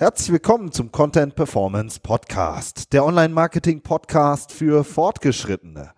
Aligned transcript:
Herzlich 0.00 0.32
willkommen 0.32 0.72
zum 0.72 0.90
Content 0.90 1.34
Performance 1.34 2.00
Podcast, 2.00 2.94
der 2.94 3.04
Online-Marketing 3.04 3.82
Podcast 3.82 4.50
für 4.50 4.82
Fortgeschrittene. 4.82 5.90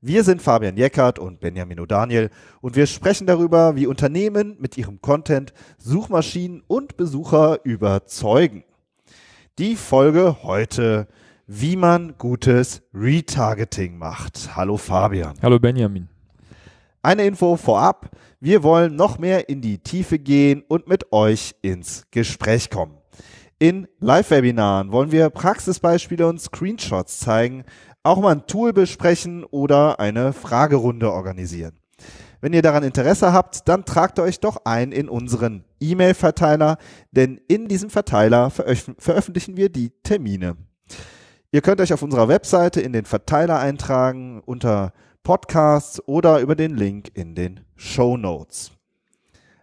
Wir 0.00 0.24
sind 0.24 0.40
Fabian 0.40 0.78
Jeckert 0.78 1.18
und 1.18 1.40
Benjamin 1.40 1.78
O'Daniel 1.78 2.30
und 2.62 2.74
wir 2.74 2.86
sprechen 2.86 3.26
darüber, 3.26 3.76
wie 3.76 3.86
Unternehmen 3.86 4.56
mit 4.60 4.78
ihrem 4.78 5.02
Content 5.02 5.52
Suchmaschinen 5.76 6.62
und 6.68 6.96
Besucher 6.96 7.62
überzeugen. 7.62 8.64
Die 9.58 9.76
Folge 9.76 10.42
heute, 10.42 11.06
wie 11.46 11.76
man 11.76 12.14
gutes 12.16 12.80
Retargeting 12.94 13.98
macht. 13.98 14.56
Hallo 14.56 14.78
Fabian. 14.78 15.34
Hallo 15.42 15.58
Benjamin. 15.58 16.08
Eine 17.02 17.26
Info 17.26 17.56
vorab. 17.56 18.08
Wir 18.40 18.62
wollen 18.62 18.96
noch 18.96 19.18
mehr 19.18 19.50
in 19.50 19.60
die 19.60 19.76
Tiefe 19.76 20.18
gehen 20.18 20.64
und 20.66 20.88
mit 20.88 21.12
euch 21.12 21.54
ins 21.60 22.06
Gespräch 22.10 22.70
kommen. 22.70 22.99
In 23.62 23.88
Live-Webinaren 23.98 24.90
wollen 24.90 25.12
wir 25.12 25.28
Praxisbeispiele 25.28 26.26
und 26.26 26.40
Screenshots 26.40 27.20
zeigen, 27.20 27.64
auch 28.02 28.18
mal 28.18 28.32
ein 28.32 28.46
Tool 28.46 28.72
besprechen 28.72 29.44
oder 29.44 30.00
eine 30.00 30.32
Fragerunde 30.32 31.12
organisieren. 31.12 31.78
Wenn 32.40 32.54
ihr 32.54 32.62
daran 32.62 32.84
Interesse 32.84 33.34
habt, 33.34 33.68
dann 33.68 33.84
tragt 33.84 34.18
euch 34.18 34.40
doch 34.40 34.64
ein 34.64 34.92
in 34.92 35.10
unseren 35.10 35.66
E-Mail-Verteiler, 35.78 36.78
denn 37.10 37.38
in 37.48 37.68
diesem 37.68 37.90
Verteiler 37.90 38.48
veröf 38.48 38.92
veröffentlichen 38.96 39.58
wir 39.58 39.68
die 39.68 39.90
Termine. 40.04 40.56
Ihr 41.52 41.60
könnt 41.60 41.82
euch 41.82 41.92
auf 41.92 42.00
unserer 42.00 42.28
Webseite 42.28 42.80
in 42.80 42.94
den 42.94 43.04
Verteiler 43.04 43.58
eintragen 43.58 44.40
unter 44.46 44.94
Podcasts 45.22 46.00
oder 46.08 46.40
über 46.40 46.56
den 46.56 46.76
Link 46.76 47.10
in 47.12 47.34
den 47.34 47.60
Show 47.76 48.16
Notes. 48.16 48.72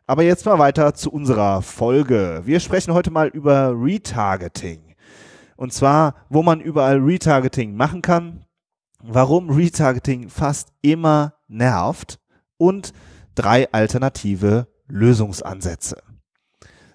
Aber 0.09 0.23
jetzt 0.23 0.45
mal 0.45 0.58
weiter 0.58 0.94
zu 0.94 1.11
unserer 1.11 1.61
Folge. 1.61 2.41
Wir 2.45 2.61
sprechen 2.61 2.94
heute 2.94 3.11
mal 3.11 3.27
über 3.27 3.73
Retargeting. 3.75 4.95
Und 5.58 5.73
zwar, 5.73 6.16
wo 6.30 6.44
man 6.44 6.61
überall 6.61 7.00
Retargeting 7.00 7.75
machen 7.75 8.02
kann, 8.02 8.45
warum 9.03 9.50
Retargeting 9.50 10.30
fast 10.30 10.69
immer 10.81 11.33
nervt 11.50 12.22
und 12.55 12.94
drei 13.35 13.69
alternative 13.73 14.69
Lösungsansätze. 14.88 16.02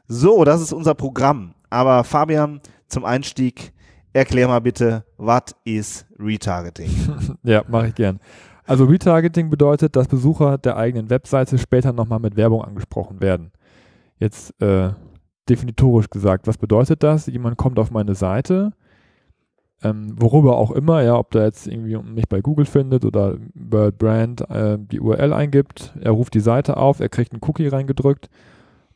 So, 0.08 0.44
das 0.44 0.62
ist 0.62 0.72
unser 0.72 0.94
Programm. 0.94 1.54
Aber 1.68 2.04
Fabian, 2.04 2.62
zum 2.88 3.04
Einstieg, 3.04 3.74
erklär 4.14 4.48
mal 4.48 4.60
bitte, 4.62 5.04
was 5.18 5.54
ist 5.64 6.06
Retargeting? 6.18 7.36
ja, 7.42 7.62
mache 7.68 7.88
ich 7.88 7.94
gern. 7.94 8.20
Also 8.64 8.84
Retargeting 8.84 9.50
bedeutet, 9.50 9.96
dass 9.96 10.08
Besucher 10.08 10.58
der 10.58 10.76
eigenen 10.76 11.10
Webseite 11.10 11.58
später 11.58 11.92
nochmal 11.92 12.20
mit 12.20 12.36
Werbung 12.36 12.62
angesprochen 12.62 13.20
werden. 13.20 13.50
Jetzt 14.18 14.60
äh, 14.62 14.90
definitorisch 15.48 16.08
gesagt, 16.10 16.46
was 16.46 16.58
bedeutet 16.58 17.02
das? 17.02 17.26
Jemand 17.26 17.56
kommt 17.56 17.78
auf 17.78 17.90
meine 17.90 18.14
Seite, 18.14 18.72
ähm, 19.82 20.14
worüber 20.16 20.56
auch 20.58 20.70
immer, 20.70 21.02
ja, 21.02 21.16
ob 21.16 21.32
der 21.32 21.44
jetzt 21.44 21.66
irgendwie 21.66 21.96
mich 21.96 22.28
bei 22.28 22.40
Google 22.40 22.66
findet 22.66 23.04
oder 23.04 23.36
über 23.54 23.90
Brand 23.90 24.48
äh, 24.48 24.78
die 24.78 25.00
URL 25.00 25.32
eingibt, 25.32 25.92
er 26.00 26.12
ruft 26.12 26.34
die 26.34 26.40
Seite 26.40 26.76
auf, 26.76 27.00
er 27.00 27.08
kriegt 27.08 27.32
einen 27.32 27.42
Cookie 27.42 27.66
reingedrückt 27.66 28.30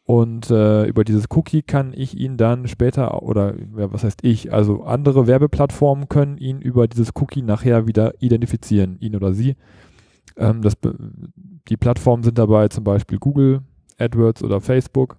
und 0.07 0.53
äh, 0.53 0.87
über 0.87 1.03
dieses 1.03 1.27
Cookie 1.31 1.62
kann 1.62 1.93
ich 1.93 2.17
ihn 2.17 2.37
dann 2.37 2.69
später, 2.69 3.25
oder 3.25 3.55
ja, 3.77 3.93
was 3.93 4.05
heißt 4.05 4.21
ich, 4.23 4.53
also 4.53 4.85
andere 4.85 5.27
Werbeplattformen 5.27 6.09
können 6.09 6.39
ihn 6.39 6.61
über 6.61 6.87
dieses 6.87 7.11
Cookie 7.17 7.43
nachher 7.43 7.89
wieder 7.89 8.15
identifizieren, 8.21 8.99
ihn 9.00 9.16
oder 9.16 9.34
sie. 9.34 9.56
Ähm, 10.37 10.62
das, 10.62 10.75
die 11.69 11.77
Plattformen 11.77 12.22
sind 12.22 12.39
dabei 12.39 12.69
zum 12.69 12.84
Beispiel 12.84 13.19
Google, 13.19 13.62
AdWords 13.99 14.45
oder 14.45 14.61
Facebook, 14.61 15.16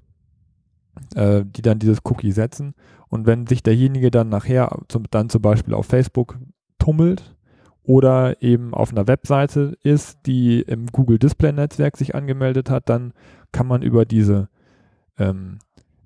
äh, 1.16 1.44
die 1.46 1.62
dann 1.62 1.80
dieses 1.80 2.00
Cookie 2.06 2.32
setzen. 2.32 2.74
Und 3.10 3.26
wenn 3.26 3.46
sich 3.46 3.64
derjenige 3.64 4.10
dann 4.10 4.30
nachher 4.30 4.70
zum, 4.88 5.04
dann 5.12 5.28
zum 5.28 5.42
Beispiel 5.42 5.74
auf 5.74 5.88
Facebook 5.88 6.38
tummelt 6.80 7.36
oder 7.84 8.42
eben 8.42 8.74
auf 8.74 8.92
einer 8.92 9.08
Webseite 9.08 9.78
ist, 9.84 10.20
die 10.28 10.62
im 10.62 10.86
Google 10.88 11.20
Display 11.20 11.52
Netzwerk 11.52 11.98
sich 11.98 12.16
angemeldet 12.16 12.70
hat, 12.70 12.88
dann 12.88 13.12
kann 13.52 13.68
man 13.68 13.82
über 13.82 14.06
diese 14.06 14.48
ähm, 15.18 15.60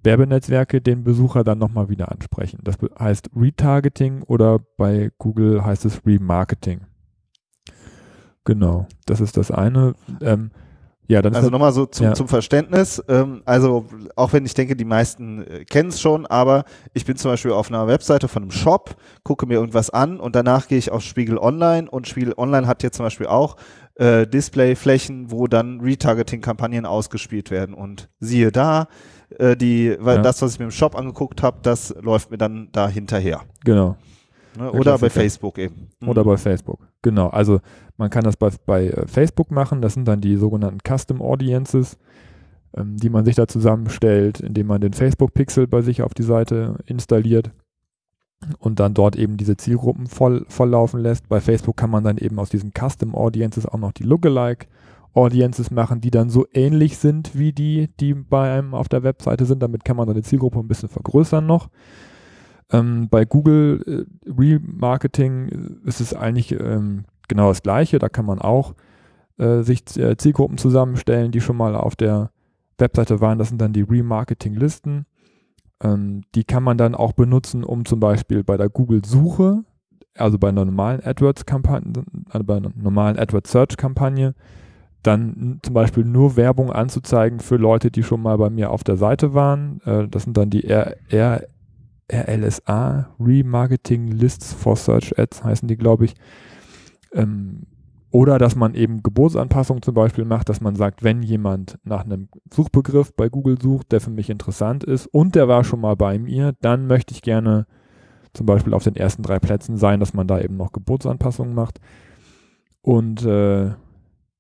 Werbenetzwerke 0.04 0.82
den 0.82 1.04
Besucher 1.04 1.44
dann 1.44 1.60
nochmal 1.60 1.90
wieder 1.90 2.12
ansprechen. 2.12 2.60
Das 2.64 2.78
heißt 3.00 3.30
Retargeting 3.36 4.24
oder 4.24 4.60
bei 4.78 5.12
Google 5.18 5.64
heißt 5.64 5.86
es 5.86 6.06
Remarketing. 6.06 6.82
Genau, 8.44 8.88
das 9.06 9.22
ist 9.22 9.38
das 9.38 9.52
eine. 9.52 9.94
Ähm, 10.22 10.52
ja, 11.12 11.22
dann 11.22 11.36
also 11.36 11.50
nochmal 11.50 11.74
so 11.74 11.86
zum, 11.86 12.06
ja. 12.06 12.14
zum 12.14 12.30
Verständnis. 12.30 13.04
Ähm, 13.10 13.42
also 13.46 13.86
auch 14.16 14.32
wenn 14.32 14.46
ich 14.46 14.54
denke, 14.54 14.78
die 14.78 14.86
meisten 14.86 15.46
äh, 15.46 15.66
kennen 15.66 15.90
es 15.90 16.00
schon, 16.00 16.26
aber 16.26 16.64
ich 16.94 17.06
bin 17.06 17.18
zum 17.18 17.32
Beispiel 17.32 17.52
auf 17.52 17.68
einer 17.68 17.86
Webseite 17.86 18.30
von 18.30 18.44
einem 18.44 18.52
Shop, 18.52 18.96
gucke 19.24 19.46
mir 19.46 19.56
irgendwas 19.56 19.90
an 19.90 20.22
und 20.22 20.38
danach 20.38 20.70
gehe 20.70 20.78
ich 20.78 20.90
auf 20.90 21.04
Spiegel 21.04 21.38
Online 21.38 21.92
und 21.92 22.08
Spiegel 22.08 22.34
Online 22.38 22.66
hat 22.66 22.82
jetzt 22.82 22.96
zum 22.96 23.06
Beispiel 23.06 23.28
auch 23.28 23.58
äh, 24.02 24.26
Displayflächen, 24.26 25.30
wo 25.30 25.46
dann 25.46 25.80
Retargeting-Kampagnen 25.80 26.88
ausgespielt 26.88 27.52
werden. 27.52 27.76
Und 27.76 28.10
siehe 28.20 28.52
da, 28.52 28.88
äh, 29.38 29.56
die, 29.56 29.96
weil 30.00 30.18
ja. 30.18 30.22
das, 30.24 30.42
was 30.42 30.54
ich 30.54 30.60
mir 30.60 30.66
im 30.66 30.72
Shop 30.72 30.96
angeguckt 30.96 31.44
habe, 31.44 31.60
das 31.62 31.94
läuft 32.02 32.32
mir 32.32 32.40
dann 32.40 32.70
da 32.72 32.88
hinterher. 32.88 33.42
Genau. 33.64 33.98
Ne? 34.58 34.72
Oder 34.72 34.98
bei 34.98 35.12
Facebook 35.12 35.60
eben. 35.60 35.90
Mhm. 36.00 36.10
Oder 36.10 36.24
bei 36.24 36.36
Facebook. 36.38 36.80
Genau. 37.04 37.28
Also 37.28 37.60
man 37.98 38.10
kann 38.10 38.24
das 38.24 38.38
bei, 38.38 38.50
bei 38.66 38.88
äh, 38.88 39.08
Facebook 39.08 39.52
machen. 39.52 39.84
Das 39.84 39.94
sind 39.94 40.08
dann 40.08 40.20
die 40.20 40.36
sogenannten 40.36 40.80
Custom 40.80 41.22
Audiences, 41.22 42.00
ähm, 42.76 42.98
die 42.98 43.10
man 43.12 43.24
sich 43.24 43.36
da 43.36 43.48
zusammenstellt, 43.48 44.40
indem 44.40 44.66
man 44.66 44.82
den 44.82 44.94
Facebook-Pixel 44.94 45.68
bei 45.68 45.82
sich 45.82 46.02
auf 46.02 46.16
die 46.16 46.24
Seite 46.24 46.80
installiert 46.88 47.52
und 48.60 48.80
dann 48.80 48.94
dort 48.94 49.16
eben 49.16 49.38
diese 49.38 49.58
Zielgruppen 49.58 50.08
voll, 50.08 50.46
volllaufen 50.48 51.00
lässt. 51.00 51.30
Bei 51.30 51.40
Facebook 51.40 51.78
kann 51.78 51.90
man 51.90 52.04
dann 52.04 52.18
eben 52.18 52.40
aus 52.40 52.50
diesen 52.50 52.72
Custom 52.72 53.16
Audiences 53.16 53.66
auch 53.66 53.78
noch 53.78 53.92
die 53.92 54.04
Lookalike 54.04 54.68
Audiences 55.14 55.72
machen, 55.72 56.02
die 56.02 56.12
dann 56.12 56.30
so 56.30 56.48
ähnlich 56.54 56.98
sind 56.98 57.38
wie 57.38 57.52
die, 57.52 57.90
die 58.00 58.14
bei 58.14 58.54
einem 58.54 58.74
auf 58.74 58.88
der 58.88 59.04
Webseite 59.04 59.46
sind. 59.46 59.62
Damit 59.62 59.84
kann 59.84 59.98
man 59.98 60.12
die 60.14 60.22
Zielgruppe 60.22 60.60
ein 60.60 60.68
bisschen 60.68 60.90
vergrößern 60.90 61.46
noch. 61.46 61.70
Ähm, 62.72 63.10
bei 63.10 63.26
Google 63.26 64.08
äh, 64.26 64.32
Remarketing 64.32 65.80
ist 65.86 66.00
es 66.00 66.14
eigentlich 66.14 66.54
ähm, 66.54 67.04
genau 67.28 67.50
das 67.50 67.62
Gleiche. 67.62 68.00
Da 68.00 68.08
kann 68.08 68.26
man 68.26 68.40
auch 68.40 68.74
äh, 69.38 69.62
sich 69.64 69.84
äh, 69.98 70.16
Zielgruppen 70.16 70.58
zusammenstellen, 70.58 71.32
die 71.32 71.42
schon 71.42 71.58
mal 71.58 71.76
auf 71.76 71.96
der 71.96 72.32
Webseite 72.78 73.20
waren. 73.20 73.38
Das 73.38 73.50
sind 73.50 73.60
dann 73.62 73.74
die 73.74 73.82
Remarketing-Listen. 73.82 75.06
Ähm, 75.82 76.24
die 76.36 76.44
kann 76.44 76.64
man 76.64 76.78
dann 76.78 76.96
auch 76.96 77.14
benutzen, 77.14 77.64
um 77.64 77.86
zum 77.86 78.00
Beispiel 78.00 78.44
bei 78.44 78.58
der 78.58 78.70
Google-Suche, 78.70 79.64
also 80.16 80.38
bei 80.38 80.50
einer 80.50 80.66
normalen 80.66 81.04
AdWords-Kampagne, 81.04 82.04
also 82.30 82.44
bei 82.46 82.58
einer 82.58 82.72
normalen 82.76 83.18
AdWords-Search-Kampagne, 83.18 84.36
dann 85.04 85.60
zum 85.64 85.74
Beispiel 85.74 86.06
nur 86.06 86.36
Werbung 86.36 86.72
anzuzeigen 86.72 87.40
für 87.40 87.58
Leute, 87.58 87.90
die 87.90 88.04
schon 88.04 88.22
mal 88.22 88.38
bei 88.38 88.50
mir 88.50 88.70
auf 88.70 88.84
der 88.84 88.98
Seite 88.98 89.34
waren. 89.34 89.82
Äh, 89.86 90.08
das 90.08 90.24
sind 90.24 90.38
dann 90.38 90.50
die 90.50 90.66
R 90.66 90.96
RLSA, 92.12 93.16
Remarketing 93.20 94.10
Lists 94.10 94.54
for 94.54 94.76
Search 94.76 95.18
Ads 95.18 95.46
heißen 95.46 95.68
die, 95.68 95.78
glaube 95.78 96.06
ich. 96.06 96.16
Ähm, 97.14 97.64
oder 98.12 98.38
dass 98.38 98.56
man 98.56 98.76
eben 98.76 99.04
Geburtsanpassungen 99.04 99.82
zum 99.82 99.94
Beispiel 99.94 100.26
macht, 100.26 100.50
dass 100.50 100.60
man 100.62 100.76
sagt, 100.76 101.04
wenn 101.04 101.24
jemand 101.24 101.80
nach 101.84 102.04
einem 102.04 102.28
Suchbegriff 102.54 103.14
bei 103.16 103.30
Google 103.30 103.60
sucht, 103.62 103.92
der 103.92 104.02
für 104.02 104.12
mich 104.12 104.30
interessant 104.30 104.84
ist 104.84 105.08
und 105.08 105.36
der 105.36 105.48
war 105.48 105.64
schon 105.64 105.80
mal 105.80 105.96
bei 105.96 106.20
mir, 106.20 106.54
dann 106.62 106.88
möchte 106.88 107.14
ich 107.14 107.22
gerne 107.22 107.66
zum 108.34 108.46
Beispiel 108.46 108.74
auf 108.74 108.84
den 108.84 108.96
ersten 108.96 109.24
drei 109.24 109.40
Plätzen 109.40 109.78
sein, 109.78 110.00
dass 110.00 110.14
man 110.14 110.28
da 110.28 110.40
eben 110.40 110.58
noch 110.58 110.72
Geburtsanpassungen 110.72 111.54
macht. 111.54 111.80
Und 112.82 113.24
äh, 113.26 113.72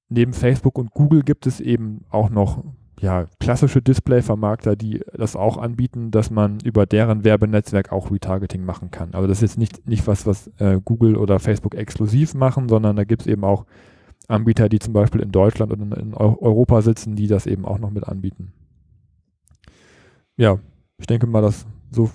neben 0.10 0.34
Facebook 0.34 0.78
und 0.78 0.92
Google 0.92 1.24
gibt 1.24 1.48
es 1.48 1.60
eben 1.60 2.06
auch 2.10 2.30
noch 2.30 2.64
ja, 3.02 3.26
klassische 3.40 3.82
Display-Vermarkter, 3.82 4.76
die 4.76 5.02
das 5.14 5.36
auch 5.36 5.58
anbieten, 5.58 6.12
dass 6.12 6.30
man 6.30 6.60
über 6.60 6.86
deren 6.86 7.24
Werbenetzwerk 7.24 7.92
auch 7.92 8.12
Retargeting 8.12 8.64
machen 8.64 8.92
kann. 8.92 9.16
Also 9.16 9.28
das 9.28 9.40
ist 9.40 9.42
jetzt 9.42 9.58
nicht, 9.58 9.88
nicht 9.88 10.06
was, 10.06 10.28
was 10.28 10.52
äh, 10.60 10.80
Google 10.86 11.18
oder 11.18 11.40
Facebook 11.40 11.74
exklusiv 11.74 12.36
machen, 12.36 12.70
sondern 12.70 12.96
da 12.96 13.04
gibt 13.04 13.24
es 13.24 13.28
eben 13.28 13.44
auch 13.44 13.66
Anbieter, 14.28 14.70
die 14.70 14.78
zum 14.78 14.94
Beispiel 14.94 15.22
in 15.22 15.32
Deutschland 15.32 15.72
und 15.74 15.92
in 15.94 16.14
Europa 16.14 16.84
sitzen, 16.84 17.16
die 17.16 17.26
das 17.26 17.48
eben 17.48 17.66
auch 17.66 17.80
noch 17.80 17.90
mit 17.90 18.08
anbieten. 18.08 18.54
Ja, 20.38 20.60
ich 21.00 21.08
denke 21.08 21.26
mal, 21.26 21.42
dass 21.42 21.66
so 21.90 22.12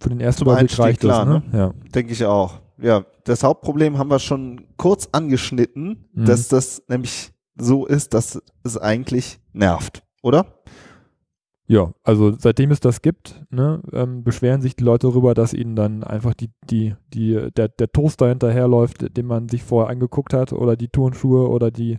für 0.00 0.10
den 0.10 0.20
ersten 0.20 0.44
Überblick 0.44 0.78
reicht 0.78 1.00
klar, 1.00 1.26
das. 1.26 1.42
Ne? 1.42 1.50
ne? 1.50 1.58
Ja. 1.58 1.74
Denke 1.92 2.12
ich 2.12 2.24
auch. 2.24 2.60
Ja, 2.80 3.04
das 3.24 3.42
Hauptproblem 3.42 3.98
haben 3.98 4.10
wir 4.10 4.20
schon 4.20 4.64
kurz 4.76 5.08
angeschnitten, 5.10 6.06
mhm. 6.12 6.24
dass 6.24 6.46
das 6.46 6.84
nämlich 6.88 7.32
so 7.56 7.84
ist, 7.84 8.14
dass 8.14 8.40
es 8.62 8.78
eigentlich 8.78 9.40
nervt 9.52 10.04
oder? 10.22 10.46
Ja, 11.66 11.92
also 12.02 12.32
seitdem 12.36 12.72
es 12.72 12.80
das 12.80 13.00
gibt, 13.00 13.44
ne, 13.50 13.80
ähm, 13.92 14.24
beschweren 14.24 14.60
sich 14.60 14.74
die 14.74 14.82
Leute 14.82 15.06
darüber, 15.06 15.34
dass 15.34 15.54
ihnen 15.54 15.76
dann 15.76 16.02
einfach 16.02 16.34
die, 16.34 16.50
die, 16.68 16.96
die, 17.14 17.48
der, 17.56 17.68
der 17.68 17.92
Toaster 17.92 18.28
hinterherläuft, 18.28 19.16
den 19.16 19.26
man 19.26 19.48
sich 19.48 19.62
vorher 19.62 19.88
angeguckt 19.88 20.34
hat, 20.34 20.52
oder 20.52 20.76
die 20.76 20.88
Turnschuhe 20.88 21.48
oder 21.48 21.70
die 21.70 21.98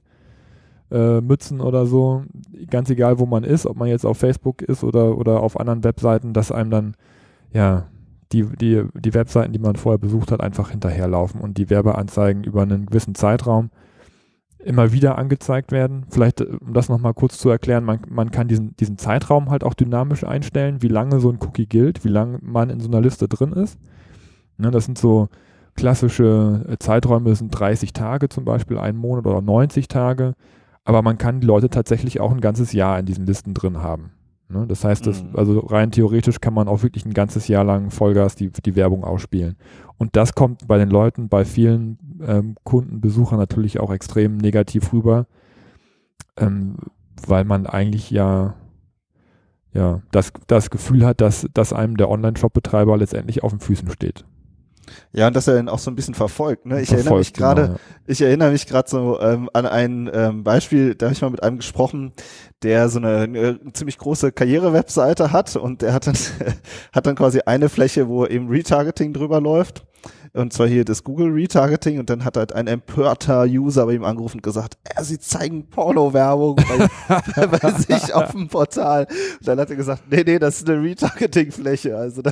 äh, 0.91 1.21
Mützen 1.21 1.62
oder 1.62 1.85
so. 1.85 2.23
Ganz 2.69 2.89
egal, 2.89 3.19
wo 3.19 3.25
man 3.25 3.45
ist, 3.45 3.65
ob 3.65 3.77
man 3.77 3.88
jetzt 3.88 4.06
auf 4.06 4.18
Facebook 4.18 4.62
ist 4.62 4.83
oder, 4.83 5.18
oder 5.18 5.39
auf 5.39 5.57
anderen 5.57 5.85
Webseiten, 5.85 6.33
dass 6.33 6.51
einem 6.51 6.69
dann 6.69 6.95
ja, 7.53 7.88
die, 8.31 8.44
die, 8.44 8.83
die 8.94 9.13
Webseiten, 9.13 9.53
die 9.53 9.59
man 9.59 9.75
vorher 9.75 10.00
besucht 10.00 10.31
hat, 10.31 10.41
einfach 10.41 10.69
hinterherlaufen 10.69 11.41
und 11.41 11.57
die 11.57 11.69
Werbeanzeigen 11.69 12.44
über 12.44 12.62
einen 12.62 12.85
gewissen 12.85 13.15
Zeitraum 13.15 13.69
immer 14.63 14.92
wieder 14.92 15.18
angezeigt 15.18 15.72
werden. 15.72 16.06
Vielleicht, 16.10 16.42
äh, 16.42 16.46
um 16.46 16.74
das 16.74 16.90
nochmal 16.90 17.13
kurz 17.13 17.38
zu 17.38 17.50
erklären, 17.50 17.84
man, 17.84 18.00
man 18.10 18.31
kann 18.31 18.48
diesen, 18.48 18.75
diesen 18.78 18.98
Zeitraum 18.98 19.50
halt 19.50 19.63
auch 19.63 19.74
dynamisch 19.74 20.24
einstellen, 20.24 20.81
wie 20.81 20.88
lange 20.88 21.19
so 21.19 21.30
ein 21.31 21.40
Cookie 21.42 21.68
gilt, 21.68 22.04
wie 22.04 22.10
lange 22.10 22.40
man 22.42 22.69
in 22.69 22.80
so 22.80 22.88
einer 22.88 23.02
Liste 23.02 23.28
drin 23.28 23.54
ist. 23.54 23.80
Ne, 24.58 24.72
das 24.72 24.86
sind 24.86 24.98
so 24.98 25.30
klassische 25.75 26.66
äh, 26.69 26.78
Zeiträume, 26.78 27.30
das 27.30 27.40
sind 27.40 27.52
30 27.52 27.94
Tage 27.94 28.30
zum 28.30 28.46
Beispiel, 28.46 28.78
ein 28.78 28.96
Monat 28.96 29.25
oder 29.25 29.42
90 29.42 29.88
Tage. 29.88 30.34
Aber 30.84 31.02
man 31.02 31.18
kann 31.18 31.40
die 31.40 31.48
Leute 31.48 31.69
tatsächlich 31.69 32.19
auch 32.19 32.31
ein 32.31 32.42
ganzes 32.42 32.74
Jahr 32.74 33.00
in 33.00 33.06
diesen 33.06 33.25
Listen 33.25 33.54
drin 33.54 33.78
haben. 33.78 34.12
Ne? 34.51 34.65
Das 34.68 34.83
heißt, 34.83 35.06
das, 35.07 35.24
mhm. 35.24 35.36
also 35.36 35.59
rein 35.59 35.92
theoretisch 35.92 36.39
kann 36.39 36.53
man 36.53 36.68
auch 36.68 36.83
wirklich 36.83 37.06
ein 37.06 37.13
ganzes 37.13 37.48
Jahr 37.48 37.63
lang 37.63 37.92
Vollgas 37.92 38.36
die, 38.36 38.50
die 38.51 38.75
Werbung 38.75 39.03
ausspielen. 39.03 39.56
Und 39.98 40.15
das 40.15 40.33
kommt 40.33 40.68
bei 40.68 40.77
den 40.77 40.89
Leuten, 40.89 41.30
bei 41.30 41.45
vielen 41.45 41.98
ähm, 42.25 42.56
Kunden, 42.63 43.01
Besuchern 43.01 43.39
natürlich 43.39 43.80
auch 43.80 43.92
extrem 43.92 44.38
negativ 44.38 44.94
rüber, 44.94 45.27
ähm, 46.38 46.77
weil 47.25 47.45
man 47.45 47.68
eigentlich 47.68 48.09
ja 48.12 48.56
ja, 49.74 50.01
das, 50.12 50.33
das 50.48 50.69
Gefühl 50.69 51.06
hat, 51.06 51.21
dass, 51.21 51.47
dass 51.54 51.71
einem 51.71 51.95
der 51.95 52.09
Online-Shop-Betreiber 52.09 52.97
letztendlich 52.97 53.44
auf 53.44 53.51
den 53.51 53.62
Füßen 53.62 53.89
steht. 53.89 54.25
Ja, 55.13 55.28
und 55.28 55.36
dass 55.36 55.48
er 55.48 55.60
ihn 55.60 55.69
auch 55.69 55.80
so 55.80 55.92
ein 55.92 55.95
bisschen 55.95 56.13
verfolgt. 56.13 56.66
Ne? 56.66 56.81
Ich 56.81 56.89
verfolgt, 56.89 57.06
erinnere 57.06 57.19
mich 57.19 57.33
gerade, 57.33 57.62
genau, 57.62 57.74
ja. 57.74 57.80
ich 58.07 58.22
erinnere 58.22 58.51
mich 58.51 58.68
gerade 58.68 58.89
so 58.89 59.19
ähm, 59.22 59.50
an 59.54 59.66
ein 59.66 60.10
ähm, 60.13 60.44
Beispiel, 60.44 60.95
da 60.95 61.07
habe 61.07 61.13
ich 61.13 61.22
mal 61.22 61.30
mit 61.30 61.44
einem 61.44 61.57
gesprochen, 61.57 62.13
der 62.63 62.89
so 62.89 63.00
eine, 63.00 63.19
eine 63.19 63.60
ziemlich 63.74 63.98
große 63.98 64.31
Karriere-Webseite 64.31 65.31
hat 65.31 65.56
und 65.56 65.81
der 65.81 65.94
hat 65.94 66.07
dann 66.07 66.16
hat 66.94 67.06
dann 67.06 67.16
quasi 67.16 67.42
eine 67.45 67.69
Fläche, 67.69 68.07
wo 68.07 68.25
eben 68.25 68.50
Retargeting 68.50 69.13
drüber 69.13 69.42
läuft 69.42 69.86
und 70.33 70.54
zwar 70.54 70.68
hier 70.68 70.86
das 70.86 71.04
Google 71.04 71.31
Retargeting 71.31 72.00
und 72.00 72.10
dann 72.10 72.24
hat 72.24 72.38
halt 72.38 72.54
ein 72.54 72.68
empörter 72.68 73.44
User 73.44 73.86
bei 73.86 73.94
ihm 73.94 74.04
angerufen 74.04 74.38
und 74.38 74.44
gesagt, 74.44 74.78
äh, 74.83 75.04
sie 75.04 75.19
zeigen 75.19 75.68
Porno-Werbung 75.68 76.56
bei, 76.56 77.48
bei 77.48 77.72
sich 77.72 78.13
auf 78.13 78.31
dem 78.31 78.48
Portal. 78.48 79.07
Und 79.39 79.48
dann 79.48 79.60
hat 79.60 79.69
er 79.69 79.75
gesagt, 79.75 80.04
nee, 80.10 80.24
nee, 80.25 80.39
das 80.39 80.62
ist 80.62 80.69
eine 80.69 80.81
Retargeting-Fläche, 80.81 81.98
also 81.98 82.22
da 82.22 82.31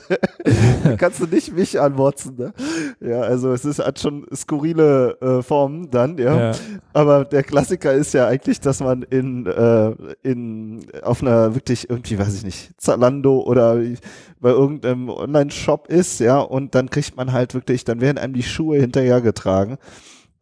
kannst 0.97 1.19
du 1.19 1.25
nicht 1.25 1.53
mich 1.53 1.79
anmotzen. 1.79 2.35
Ne? 2.37 2.53
Ja, 3.01 3.21
also 3.21 3.51
es 3.51 3.65
ist 3.65 3.79
hat 3.79 3.99
schon 3.99 4.25
skurrile 4.33 5.17
äh, 5.21 5.41
Formen 5.41 5.89
dann, 5.91 6.17
ja. 6.17 6.51
ja. 6.51 6.55
Aber 6.93 7.25
der 7.25 7.43
Klassiker 7.43 7.93
ist 7.93 8.13
ja 8.13 8.27
eigentlich, 8.27 8.61
dass 8.61 8.79
man 8.79 9.03
in, 9.03 9.45
äh, 9.45 9.91
in 10.23 10.85
auf 11.01 11.21
einer 11.21 11.55
wirklich 11.55 11.89
irgendwie, 11.89 12.17
weiß 12.17 12.33
ich 12.35 12.43
nicht, 12.43 12.71
Zalando 12.77 13.41
oder 13.41 13.81
bei 14.39 14.49
irgendeinem 14.49 15.09
Online-Shop 15.09 15.87
ist, 15.87 16.19
ja, 16.19 16.39
und 16.39 16.75
dann 16.75 16.89
kriegt 16.89 17.17
man 17.17 17.31
halt 17.31 17.53
wirklich, 17.53 17.83
dann 17.89 18.01
werden 18.01 18.17
einem 18.17 18.33
die 18.33 18.43
Schuhe 18.43 18.79
hinterhergetragen, 18.79 19.77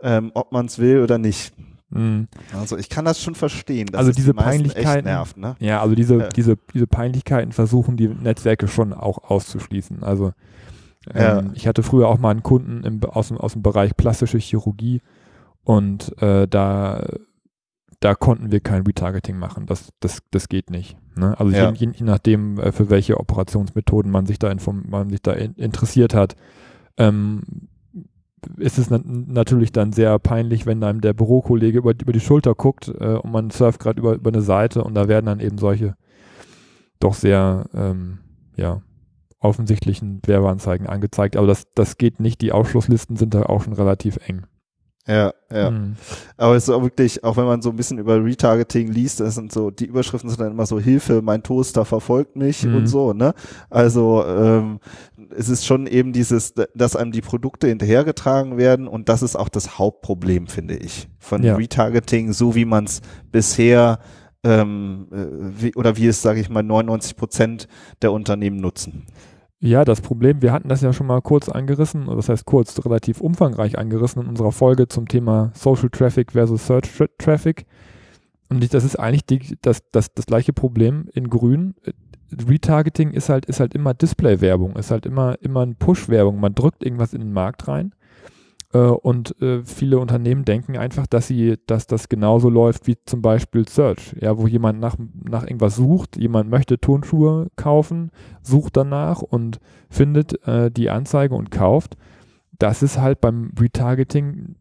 ähm, 0.01 0.31
ob 0.33 0.51
man 0.51 0.67
es 0.67 0.79
will 0.79 1.01
oder 1.01 1.17
nicht. 1.17 1.53
Mhm. 1.89 2.27
Also 2.53 2.77
ich 2.77 2.89
kann 2.89 3.05
das 3.05 3.21
schon 3.21 3.35
verstehen, 3.35 3.87
dass 3.87 3.99
also 3.99 4.11
diese 4.11 4.33
die 4.33 4.37
Peinlichkeiten, 4.37 5.05
nervt, 5.05 5.37
ne? 5.37 5.55
Ja, 5.59 5.81
also 5.81 5.95
diese, 5.95 6.17
ja. 6.17 6.29
diese, 6.29 6.57
diese 6.73 6.87
Peinlichkeiten 6.87 7.53
versuchen 7.53 7.97
die 7.97 8.09
Netzwerke 8.09 8.67
schon 8.67 8.93
auch 8.93 9.29
auszuschließen. 9.29 10.03
Also 10.03 10.33
ähm, 11.13 11.21
ja. 11.21 11.43
ich 11.53 11.67
hatte 11.67 11.83
früher 11.83 12.09
auch 12.09 12.17
mal 12.17 12.31
einen 12.31 12.43
Kunden 12.43 12.83
im, 12.83 13.01
aus, 13.03 13.29
dem, 13.29 13.37
aus 13.37 13.53
dem 13.53 13.61
Bereich 13.61 13.95
plastische 13.95 14.37
Chirurgie 14.37 15.01
und 15.63 16.21
äh, 16.21 16.47
da 16.47 17.01
da 17.99 18.13
konnten 18.13 18.51
wir 18.51 18.59
kein 18.59 18.83
Retargeting 18.83 19.37
machen. 19.37 19.65
Das, 19.65 19.91
das, 19.99 20.19
das 20.31 20.49
geht 20.49 20.69
nicht. 20.69 20.97
Ne? 21.15 21.37
Also 21.39 21.51
ja. 21.55 21.71
je, 21.71 21.89
je, 21.93 22.05
nachdem, 22.05 22.59
äh, 22.59 22.71
für 22.71 22.89
welche 22.89 23.19
Operationsmethoden 23.19 24.11
man 24.11 24.25
sich 24.25 24.37
da, 24.39 24.51
inform 24.51 24.85
man 24.87 25.09
sich 25.09 25.21
da 25.21 25.33
in, 25.33 25.53
interessiert 25.53 26.13
hat, 26.13 26.35
ähm, 26.97 27.41
ist 28.57 28.77
es 28.77 28.89
na 28.89 28.99
natürlich 29.03 29.71
dann 29.71 29.93
sehr 29.93 30.17
peinlich, 30.19 30.65
wenn 30.65 30.83
einem 30.83 31.01
der 31.01 31.13
Bürokollege 31.13 31.79
über, 31.79 31.91
über 31.91 32.13
die 32.13 32.19
Schulter 32.19 32.55
guckt 32.55 32.87
äh, 32.87 33.15
und 33.15 33.31
man 33.31 33.49
surft 33.49 33.79
gerade 33.79 33.99
über, 33.99 34.13
über 34.13 34.29
eine 34.29 34.41
Seite 34.41 34.83
und 34.83 34.93
da 34.95 35.07
werden 35.07 35.25
dann 35.25 35.39
eben 35.39 35.57
solche 35.57 35.95
doch 36.99 37.13
sehr 37.13 37.65
ähm, 37.73 38.19
ja, 38.55 38.81
offensichtlichen 39.39 40.21
Werbeanzeigen 40.25 40.87
angezeigt. 40.87 41.35
Aber 41.35 41.47
das, 41.47 41.65
das 41.73 41.97
geht 41.97 42.19
nicht. 42.19 42.41
Die 42.41 42.51
Ausschlusslisten 42.51 43.17
sind 43.17 43.33
da 43.33 43.43
auch 43.43 43.63
schon 43.63 43.73
relativ 43.73 44.17
eng. 44.27 44.45
Ja, 45.07 45.33
ja. 45.51 45.71
Mhm. 45.71 45.95
Aber 46.35 46.55
es 46.55 46.63
ist 46.63 46.69
auch 46.69 46.83
wirklich, 46.83 47.23
auch 47.23 47.37
wenn 47.37 47.45
man 47.45 47.61
so 47.61 47.69
ein 47.69 47.77
bisschen 47.77 47.97
über 47.97 48.23
Retargeting 48.23 48.91
liest, 48.91 49.21
das 49.21 49.35
sind 49.35 49.53
so, 49.53 49.71
die 49.71 49.85
Überschriften 49.85 50.29
sind 50.29 50.41
dann 50.41 50.51
immer 50.51 50.65
so 50.65 50.79
Hilfe, 50.79 51.21
mein 51.21 51.43
Toaster 51.43 51.85
verfolgt 51.85 52.35
mich 52.35 52.63
mhm. 52.63 52.75
und 52.75 52.87
so, 52.87 53.13
ne? 53.13 53.33
Also 53.69 54.25
ähm, 54.25 54.79
es 55.35 55.47
ist 55.47 55.65
schon 55.65 55.87
eben 55.87 56.11
dieses, 56.11 56.53
dass 56.75 56.97
einem 56.97 57.13
die 57.13 57.21
Produkte 57.21 57.67
hinterhergetragen 57.67 58.57
werden 58.57 58.87
und 58.87 59.07
das 59.07 59.21
ist 59.21 59.37
auch 59.37 59.49
das 59.49 59.79
Hauptproblem, 59.79 60.47
finde 60.47 60.75
ich, 60.75 61.07
von 61.19 61.41
ja. 61.41 61.55
Retargeting, 61.55 62.33
so 62.33 62.53
wie 62.55 62.65
man 62.65 62.83
es 62.83 63.01
bisher 63.31 63.99
ähm, 64.43 65.07
äh, 65.11 65.61
wie, 65.61 65.75
oder 65.75 65.95
wie 65.97 66.07
es, 66.07 66.21
sage 66.21 66.41
ich 66.41 66.49
mal, 66.49 66.63
99 66.63 67.15
Prozent 67.15 67.67
der 68.01 68.11
Unternehmen 68.11 68.57
nutzen. 68.57 69.05
Ja, 69.59 69.85
das 69.85 70.01
Problem, 70.01 70.43
wir 70.43 70.51
hatten 70.51 70.69
das 70.69 70.81
ja 70.81 70.93
schon 70.93 71.07
mal 71.07 71.21
kurz 71.21 71.49
angerissen, 71.49 72.05
das 72.05 72.29
heißt 72.29 72.45
kurz, 72.45 72.85
relativ 72.85 73.21
umfangreich 73.21 73.77
angerissen 73.77 74.21
in 74.21 74.29
unserer 74.29 74.51
Folge 74.51 74.87
zum 74.87 75.07
Thema 75.07 75.51
Social 75.55 75.89
Traffic 75.89 76.33
versus 76.33 76.67
Search 76.67 76.91
Traffic. 77.17 77.65
Und 78.49 78.73
das 78.73 78.83
ist 78.83 78.97
eigentlich 78.97 79.25
die, 79.25 79.57
das, 79.61 79.81
das, 79.91 80.13
das 80.13 80.27
gleiche 80.27 80.53
Problem 80.53 81.09
in 81.13 81.29
Grün. 81.29 81.73
Retargeting 82.31 83.11
ist 83.11 83.29
halt, 83.29 83.45
ist 83.45 83.59
halt 83.59 83.73
immer 83.73 83.93
Display-Werbung, 83.95 84.75
ist 84.75 84.91
halt 84.91 85.05
immer, 85.07 85.35
immer 85.41 85.65
ein 85.65 85.75
Push-Werbung. 85.75 86.39
Man 86.39 86.53
drückt 86.53 86.83
irgendwas 86.83 87.13
in 87.13 87.21
den 87.21 87.33
Markt 87.33 87.67
rein 87.67 87.93
und 88.85 89.39
äh, 89.41 89.63
viele 89.63 89.99
Unternehmen 89.99 90.45
denken 90.45 90.77
einfach, 90.77 91.07
dass 91.07 91.27
sie, 91.27 91.57
dass 91.67 91.87
das 91.87 92.09
genauso 92.09 92.49
läuft 92.49 92.87
wie 92.87 92.97
zum 93.05 93.21
Beispiel 93.21 93.67
Search, 93.67 94.15
ja, 94.19 94.37
wo 94.37 94.47
jemand 94.47 94.79
nach, 94.79 94.95
nach 95.23 95.43
irgendwas 95.43 95.75
sucht, 95.75 96.17
jemand 96.17 96.49
möchte 96.49 96.79
Turnschuhe 96.79 97.47
kaufen, 97.55 98.11
sucht 98.41 98.77
danach 98.77 99.21
und 99.21 99.59
findet 99.89 100.45
äh, 100.47 100.71
die 100.71 100.89
Anzeige 100.89 101.35
und 101.35 101.51
kauft. 101.51 101.97
Das 102.59 102.81
ist 102.81 102.99
halt 102.99 103.21
beim 103.21 103.51
Retargeting 103.59 104.55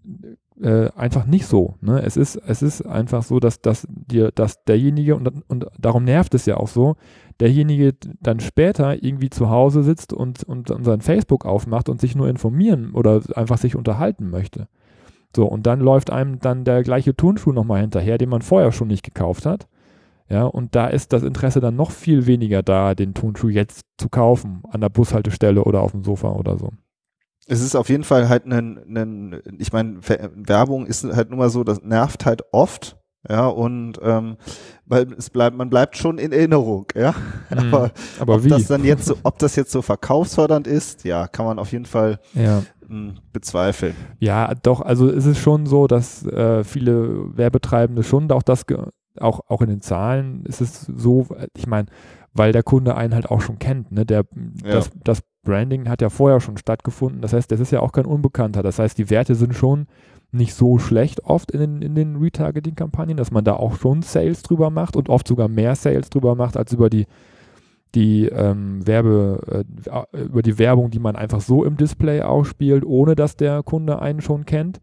äh, 0.60 0.90
einfach 0.94 1.26
nicht 1.26 1.46
so. 1.46 1.74
Ne? 1.80 2.02
Es, 2.02 2.16
ist, 2.16 2.36
es 2.36 2.62
ist 2.62 2.82
einfach 2.82 3.22
so, 3.22 3.40
dass, 3.40 3.60
dass, 3.60 3.86
dir, 3.90 4.30
dass 4.32 4.64
derjenige, 4.64 5.16
und, 5.16 5.28
und 5.48 5.66
darum 5.78 6.04
nervt 6.04 6.34
es 6.34 6.46
ja 6.46 6.56
auch 6.56 6.68
so, 6.68 6.96
derjenige 7.40 7.94
dann 8.20 8.40
später 8.40 9.02
irgendwie 9.02 9.30
zu 9.30 9.50
Hause 9.50 9.82
sitzt 9.82 10.12
und, 10.12 10.42
und, 10.44 10.70
und 10.70 10.84
sein 10.84 11.00
Facebook 11.00 11.44
aufmacht 11.44 11.88
und 11.88 12.00
sich 12.00 12.14
nur 12.14 12.28
informieren 12.28 12.92
oder 12.92 13.20
einfach 13.34 13.58
sich 13.58 13.76
unterhalten 13.76 14.30
möchte. 14.30 14.68
So, 15.34 15.46
und 15.46 15.66
dann 15.66 15.80
läuft 15.80 16.10
einem 16.10 16.38
dann 16.38 16.64
der 16.64 16.82
gleiche 16.82 17.14
Turnschuh 17.14 17.52
nochmal 17.52 17.80
hinterher, 17.82 18.16
den 18.18 18.30
man 18.30 18.42
vorher 18.42 18.72
schon 18.72 18.88
nicht 18.88 19.02
gekauft 19.02 19.44
hat. 19.44 19.68
Ja, 20.28 20.44
und 20.44 20.74
da 20.74 20.88
ist 20.88 21.12
das 21.12 21.22
Interesse 21.22 21.60
dann 21.60 21.76
noch 21.76 21.92
viel 21.92 22.26
weniger 22.26 22.62
da, 22.62 22.94
den 22.94 23.14
Turnschuh 23.14 23.48
jetzt 23.48 23.86
zu 23.96 24.08
kaufen, 24.08 24.62
an 24.70 24.80
der 24.80 24.88
Bushaltestelle 24.88 25.62
oder 25.62 25.82
auf 25.82 25.92
dem 25.92 26.02
Sofa 26.02 26.32
oder 26.32 26.58
so 26.58 26.70
es 27.46 27.62
ist 27.62 27.76
auf 27.76 27.88
jeden 27.88 28.04
Fall 28.04 28.28
halt 28.28 28.44
ein, 28.46 29.40
ich 29.58 29.72
meine, 29.72 30.00
Werbung 30.02 30.86
ist 30.86 31.04
halt 31.04 31.30
nur 31.30 31.38
mal 31.38 31.50
so, 31.50 31.62
das 31.62 31.80
nervt 31.82 32.26
halt 32.26 32.42
oft, 32.52 32.95
ja, 33.28 33.46
und 33.46 33.98
ähm, 34.02 34.36
weil 34.86 35.12
es 35.14 35.30
bleibt, 35.30 35.56
man 35.56 35.68
bleibt 35.68 35.96
schon 35.96 36.18
in 36.18 36.32
Erinnerung, 36.32 36.86
ja. 36.94 37.14
Mhm. 37.50 37.58
Aber, 37.74 37.90
aber 38.20 38.34
ob 38.36 38.44
wie? 38.44 38.48
das 38.48 38.66
dann 38.66 38.84
jetzt 38.84 39.06
so, 39.06 39.16
ob 39.22 39.38
das 39.38 39.56
jetzt 39.56 39.72
so 39.72 39.82
verkaufsfördernd 39.82 40.66
ist, 40.66 41.04
ja, 41.04 41.26
kann 41.26 41.46
man 41.46 41.58
auf 41.58 41.72
jeden 41.72 41.86
Fall 41.86 42.20
ja. 42.34 42.62
hm, 42.86 43.18
bezweifeln. 43.32 43.94
Ja, 44.18 44.54
doch, 44.54 44.80
also 44.80 45.08
ist 45.08 45.26
es 45.26 45.38
schon 45.38 45.66
so, 45.66 45.86
dass 45.86 46.24
äh, 46.26 46.64
viele 46.64 47.36
Werbetreibende 47.36 48.02
schon 48.02 48.30
auch 48.30 48.42
das 48.42 48.64
auch, 49.18 49.40
auch 49.48 49.62
in 49.62 49.68
den 49.68 49.80
Zahlen 49.80 50.44
ist 50.44 50.60
es 50.60 50.82
so, 50.82 51.26
ich 51.56 51.66
meine, 51.66 51.86
weil 52.32 52.52
der 52.52 52.62
Kunde 52.62 52.96
einen 52.96 53.14
halt 53.14 53.30
auch 53.30 53.40
schon 53.40 53.58
kennt. 53.58 53.92
Ne? 53.92 54.04
Der, 54.04 54.24
ja. 54.64 54.72
das, 54.72 54.90
das 55.02 55.22
Branding 55.42 55.88
hat 55.88 56.02
ja 56.02 56.10
vorher 56.10 56.40
schon 56.40 56.58
stattgefunden. 56.58 57.22
Das 57.22 57.32
heißt, 57.32 57.50
das 57.50 57.60
ist 57.60 57.72
ja 57.72 57.80
auch 57.80 57.92
kein 57.92 58.04
Unbekannter. 58.04 58.62
Das 58.62 58.78
heißt, 58.78 58.98
die 58.98 59.10
Werte 59.10 59.34
sind 59.34 59.54
schon 59.54 59.86
nicht 60.32 60.54
so 60.54 60.78
schlecht 60.78 61.24
oft 61.24 61.50
in 61.50 61.60
den, 61.60 61.82
in 61.82 61.94
den 61.94 62.16
Retargeting-Kampagnen, 62.16 63.16
dass 63.16 63.30
man 63.30 63.44
da 63.44 63.54
auch 63.54 63.76
schon 63.76 64.02
Sales 64.02 64.42
drüber 64.42 64.70
macht 64.70 64.96
und 64.96 65.08
oft 65.08 65.26
sogar 65.26 65.48
mehr 65.48 65.74
Sales 65.74 66.10
drüber 66.10 66.34
macht 66.34 66.56
als 66.56 66.72
über 66.72 66.90
die, 66.90 67.06
die 67.94 68.26
ähm, 68.26 68.86
Werbe, 68.86 69.64
äh, 69.90 70.22
über 70.22 70.42
die 70.42 70.58
Werbung, 70.58 70.90
die 70.90 70.98
man 70.98 71.16
einfach 71.16 71.40
so 71.40 71.64
im 71.64 71.76
Display 71.76 72.22
ausspielt, 72.22 72.84
ohne 72.84 73.14
dass 73.14 73.36
der 73.36 73.62
Kunde 73.62 74.00
einen 74.00 74.20
schon 74.20 74.44
kennt. 74.44 74.80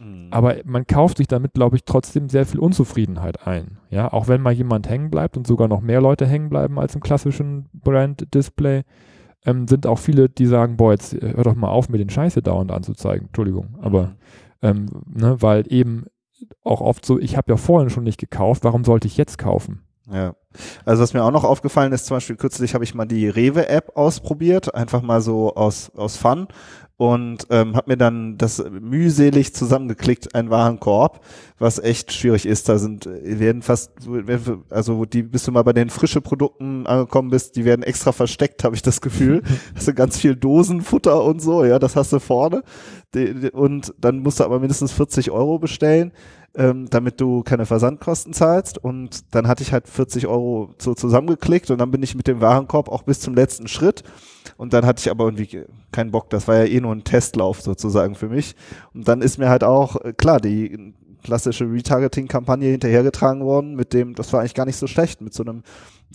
Mhm. 0.00 0.28
Aber 0.30 0.56
man 0.64 0.86
kauft 0.86 1.18
sich 1.18 1.26
damit, 1.28 1.54
glaube 1.54 1.76
ich, 1.76 1.84
trotzdem 1.84 2.28
sehr 2.28 2.46
viel 2.46 2.60
Unzufriedenheit 2.60 3.46
ein. 3.46 3.78
Ja, 3.90 4.12
auch 4.12 4.28
wenn 4.28 4.40
mal 4.40 4.52
jemand 4.52 4.88
hängen 4.88 5.10
bleibt 5.10 5.36
und 5.36 5.46
sogar 5.46 5.68
noch 5.68 5.80
mehr 5.80 6.00
Leute 6.00 6.26
hängen 6.26 6.48
bleiben 6.48 6.78
als 6.78 6.94
im 6.94 7.00
klassischen 7.00 7.66
Brand-Display, 7.72 8.82
ähm, 9.44 9.68
sind 9.68 9.86
auch 9.86 9.98
viele, 9.98 10.28
die 10.28 10.46
sagen, 10.46 10.76
boah, 10.76 10.92
jetzt 10.92 11.14
äh, 11.14 11.34
hör 11.36 11.44
doch 11.44 11.54
mal 11.54 11.68
auf, 11.68 11.88
mir 11.88 11.98
den 11.98 12.10
Scheiße 12.10 12.42
dauernd 12.42 12.72
anzuzeigen. 12.72 13.28
Entschuldigung. 13.28 13.76
Mhm. 13.78 13.84
Ähm, 14.62 14.86
ne, 15.06 15.40
weil 15.40 15.64
eben 15.72 16.06
auch 16.62 16.80
oft 16.80 17.04
so, 17.04 17.18
ich 17.18 17.36
habe 17.36 17.52
ja 17.52 17.56
vorhin 17.56 17.90
schon 17.90 18.04
nicht 18.04 18.18
gekauft, 18.18 18.64
warum 18.64 18.84
sollte 18.84 19.06
ich 19.06 19.16
jetzt 19.16 19.38
kaufen? 19.38 19.82
Ja. 20.10 20.34
Also 20.84 21.02
was 21.02 21.12
mir 21.12 21.22
auch 21.22 21.30
noch 21.30 21.44
aufgefallen 21.44 21.92
ist, 21.92 22.06
zum 22.06 22.16
Beispiel 22.16 22.36
kürzlich 22.36 22.74
habe 22.74 22.84
ich 22.84 22.94
mal 22.94 23.04
die 23.04 23.28
Rewe-App 23.28 23.96
ausprobiert, 23.96 24.74
einfach 24.74 25.02
mal 25.02 25.20
so 25.20 25.54
aus, 25.54 25.90
aus 25.96 26.16
Fun 26.16 26.48
und 26.98 27.46
ähm, 27.50 27.76
habe 27.76 27.92
mir 27.92 27.96
dann 27.96 28.38
das 28.38 28.62
mühselig 28.68 29.54
zusammengeklickt, 29.54 30.34
ein 30.34 30.50
Warenkorb, 30.50 31.24
was 31.56 31.78
echt 31.78 32.12
schwierig 32.12 32.44
ist. 32.44 32.68
Da 32.68 32.78
sind 32.78 33.08
werden 33.22 33.62
fast, 33.62 33.92
also 34.68 35.04
die, 35.04 35.22
bis 35.22 35.44
du 35.44 35.52
mal 35.52 35.62
bei 35.62 35.72
den 35.72 35.90
frische 35.90 36.20
Produkten 36.20 36.88
angekommen 36.88 37.30
bist, 37.30 37.54
die 37.54 37.64
werden 37.64 37.84
extra 37.84 38.10
versteckt, 38.10 38.64
habe 38.64 38.74
ich 38.74 38.82
das 38.82 39.00
Gefühl. 39.00 39.44
hast 39.76 39.86
du 39.86 39.94
ganz 39.94 40.18
viel 40.18 40.34
Dosenfutter 40.34 41.22
und 41.22 41.40
so, 41.40 41.64
ja, 41.64 41.78
das 41.78 41.94
hast 41.94 42.12
du 42.12 42.18
vorne. 42.18 42.64
Und 43.52 43.94
dann 43.96 44.18
musst 44.18 44.40
du 44.40 44.44
aber 44.44 44.58
mindestens 44.58 44.90
40 44.90 45.30
Euro 45.30 45.60
bestellen 45.60 46.10
ähm, 46.54 46.88
damit 46.90 47.20
du 47.20 47.42
keine 47.42 47.66
Versandkosten 47.66 48.32
zahlst. 48.32 48.78
Und 48.78 49.34
dann 49.34 49.48
hatte 49.48 49.62
ich 49.62 49.72
halt 49.72 49.88
40 49.88 50.26
Euro 50.26 50.74
so 50.78 50.94
zusammengeklickt 50.94 51.70
und 51.70 51.78
dann 51.78 51.90
bin 51.90 52.02
ich 52.02 52.14
mit 52.14 52.26
dem 52.26 52.40
Warenkorb 52.40 52.88
auch 52.88 53.02
bis 53.02 53.20
zum 53.20 53.34
letzten 53.34 53.68
Schritt. 53.68 54.02
Und 54.56 54.72
dann 54.72 54.86
hatte 54.86 55.00
ich 55.00 55.10
aber 55.10 55.24
irgendwie 55.24 55.64
keinen 55.92 56.10
Bock. 56.10 56.30
Das 56.30 56.48
war 56.48 56.56
ja 56.56 56.64
eh 56.64 56.80
nur 56.80 56.94
ein 56.94 57.04
Testlauf 57.04 57.60
sozusagen 57.60 58.14
für 58.14 58.28
mich. 58.28 58.56
Und 58.94 59.06
dann 59.06 59.22
ist 59.22 59.38
mir 59.38 59.48
halt 59.48 59.64
auch, 59.64 59.96
äh, 60.02 60.12
klar, 60.12 60.40
die 60.40 60.94
klassische 61.22 61.70
Retargeting-Kampagne 61.70 62.70
hinterhergetragen 62.70 63.44
worden, 63.44 63.74
mit 63.74 63.92
dem, 63.92 64.14
das 64.14 64.32
war 64.32 64.40
eigentlich 64.40 64.54
gar 64.54 64.66
nicht 64.66 64.76
so 64.76 64.86
schlecht, 64.86 65.20
mit 65.20 65.34
so 65.34 65.42
einem 65.42 65.62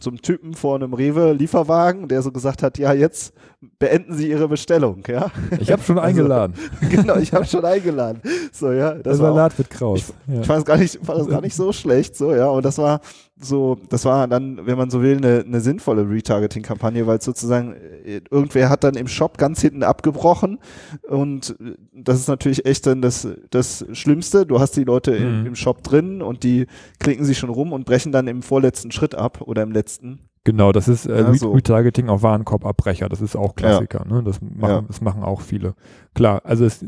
einem 0.09 0.21
Typen 0.21 0.53
vor 0.53 0.75
einem 0.75 0.93
Rewe-Lieferwagen, 0.93 2.07
der 2.07 2.21
so 2.21 2.31
gesagt 2.31 2.63
hat, 2.63 2.77
ja, 2.77 2.93
jetzt 2.93 3.33
beenden 3.79 4.13
Sie 4.13 4.29
Ihre 4.29 4.47
Bestellung, 4.47 5.03
ja. 5.07 5.31
Ich 5.59 5.71
habe 5.71 5.81
schon 5.81 5.97
also, 5.99 6.07
eingeladen. 6.09 6.55
Also, 6.81 6.95
genau, 7.01 7.15
ich 7.17 7.33
habe 7.33 7.45
schon 7.45 7.63
eingeladen. 7.63 8.21
So, 8.51 8.71
ja. 8.71 8.93
Das 8.93 9.03
Der 9.03 9.15
Salat 9.15 9.57
wird 9.57 9.69
kraus. 9.69 9.99
Ich, 9.99 10.33
ja. 10.33 10.41
ich 10.41 10.47
fand 10.47 10.59
es 10.59 10.65
gar 10.65 10.77
nicht, 10.77 10.99
fand 11.03 11.21
es 11.21 11.27
gar 11.27 11.41
nicht 11.41 11.55
so 11.55 11.71
schlecht, 11.71 12.15
so, 12.15 12.33
ja. 12.33 12.47
Und 12.47 12.65
das 12.65 12.77
war 12.77 13.01
so, 13.45 13.77
das 13.89 14.05
war 14.05 14.27
dann, 14.27 14.65
wenn 14.65 14.77
man 14.77 14.89
so 14.89 15.01
will, 15.01 15.17
eine, 15.17 15.43
eine 15.45 15.61
sinnvolle 15.61 16.09
Retargeting-Kampagne, 16.09 17.07
weil 17.07 17.21
sozusagen 17.21 17.73
äh, 17.73 18.21
irgendwer 18.29 18.69
hat 18.69 18.83
dann 18.83 18.95
im 18.95 19.07
Shop 19.07 19.37
ganz 19.37 19.61
hinten 19.61 19.83
abgebrochen 19.83 20.59
und 21.07 21.55
das 21.93 22.19
ist 22.19 22.27
natürlich 22.27 22.65
echt 22.65 22.85
dann 22.87 23.01
das, 23.01 23.27
das 23.49 23.85
Schlimmste. 23.93 24.45
Du 24.45 24.59
hast 24.59 24.75
die 24.75 24.83
Leute 24.83 25.11
mhm. 25.11 25.25
im, 25.25 25.45
im 25.47 25.55
Shop 25.55 25.83
drin 25.83 26.21
und 26.21 26.43
die 26.43 26.67
klicken 26.99 27.25
sich 27.25 27.37
schon 27.37 27.49
rum 27.49 27.73
und 27.73 27.85
brechen 27.85 28.11
dann 28.11 28.27
im 28.27 28.41
vorletzten 28.41 28.91
Schritt 28.91 29.15
ab 29.15 29.41
oder 29.41 29.63
im 29.63 29.71
letzten. 29.71 30.19
Genau, 30.45 30.73
das 30.73 30.87
ist 30.87 31.05
äh, 31.05 31.21
ja, 31.21 31.33
so. 31.33 31.51
Retargeting 31.53 32.09
auf 32.09 32.21
Warenkorbabbrecher. 32.21 33.07
Das 33.07 33.21
ist 33.21 33.35
auch 33.35 33.55
Klassiker. 33.55 34.05
Ja. 34.09 34.15
Ne? 34.15 34.23
Das, 34.23 34.41
machen, 34.41 34.73
ja. 34.73 34.81
das 34.81 34.99
machen 35.01 35.23
auch 35.23 35.41
viele. 35.41 35.75
Klar, 36.13 36.41
also 36.43 36.65
es, 36.65 36.83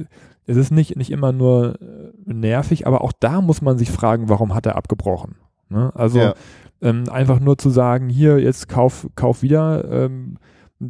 es 0.45 0.57
ist 0.57 0.71
nicht, 0.71 0.97
nicht 0.97 1.12
immer 1.12 1.31
nur 1.31 1.79
äh, 1.81 2.12
nervig, 2.25 2.85
aber 2.85 3.01
auch 3.01 3.13
da 3.17 3.41
muss 3.41 3.62
man 3.62 3.77
sich 3.77 3.91
fragen, 3.91 4.29
warum 4.29 4.53
hat 4.53 4.65
er 4.65 4.75
abgebrochen? 4.75 5.35
Ne? 5.75 5.91
Also 5.94 6.20
ja. 6.20 6.34
ähm, 6.82 7.03
einfach 7.12 7.39
nur 7.39 7.58
zu 7.58 7.70
sagen, 7.70 8.10
hier, 8.10 8.39
jetzt 8.39 8.70
kauf, 8.70 9.08
kauf 9.15 9.41
wieder. 9.41 9.86
Ähm, 9.91 10.38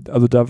also 0.09 0.27
da 0.27 0.45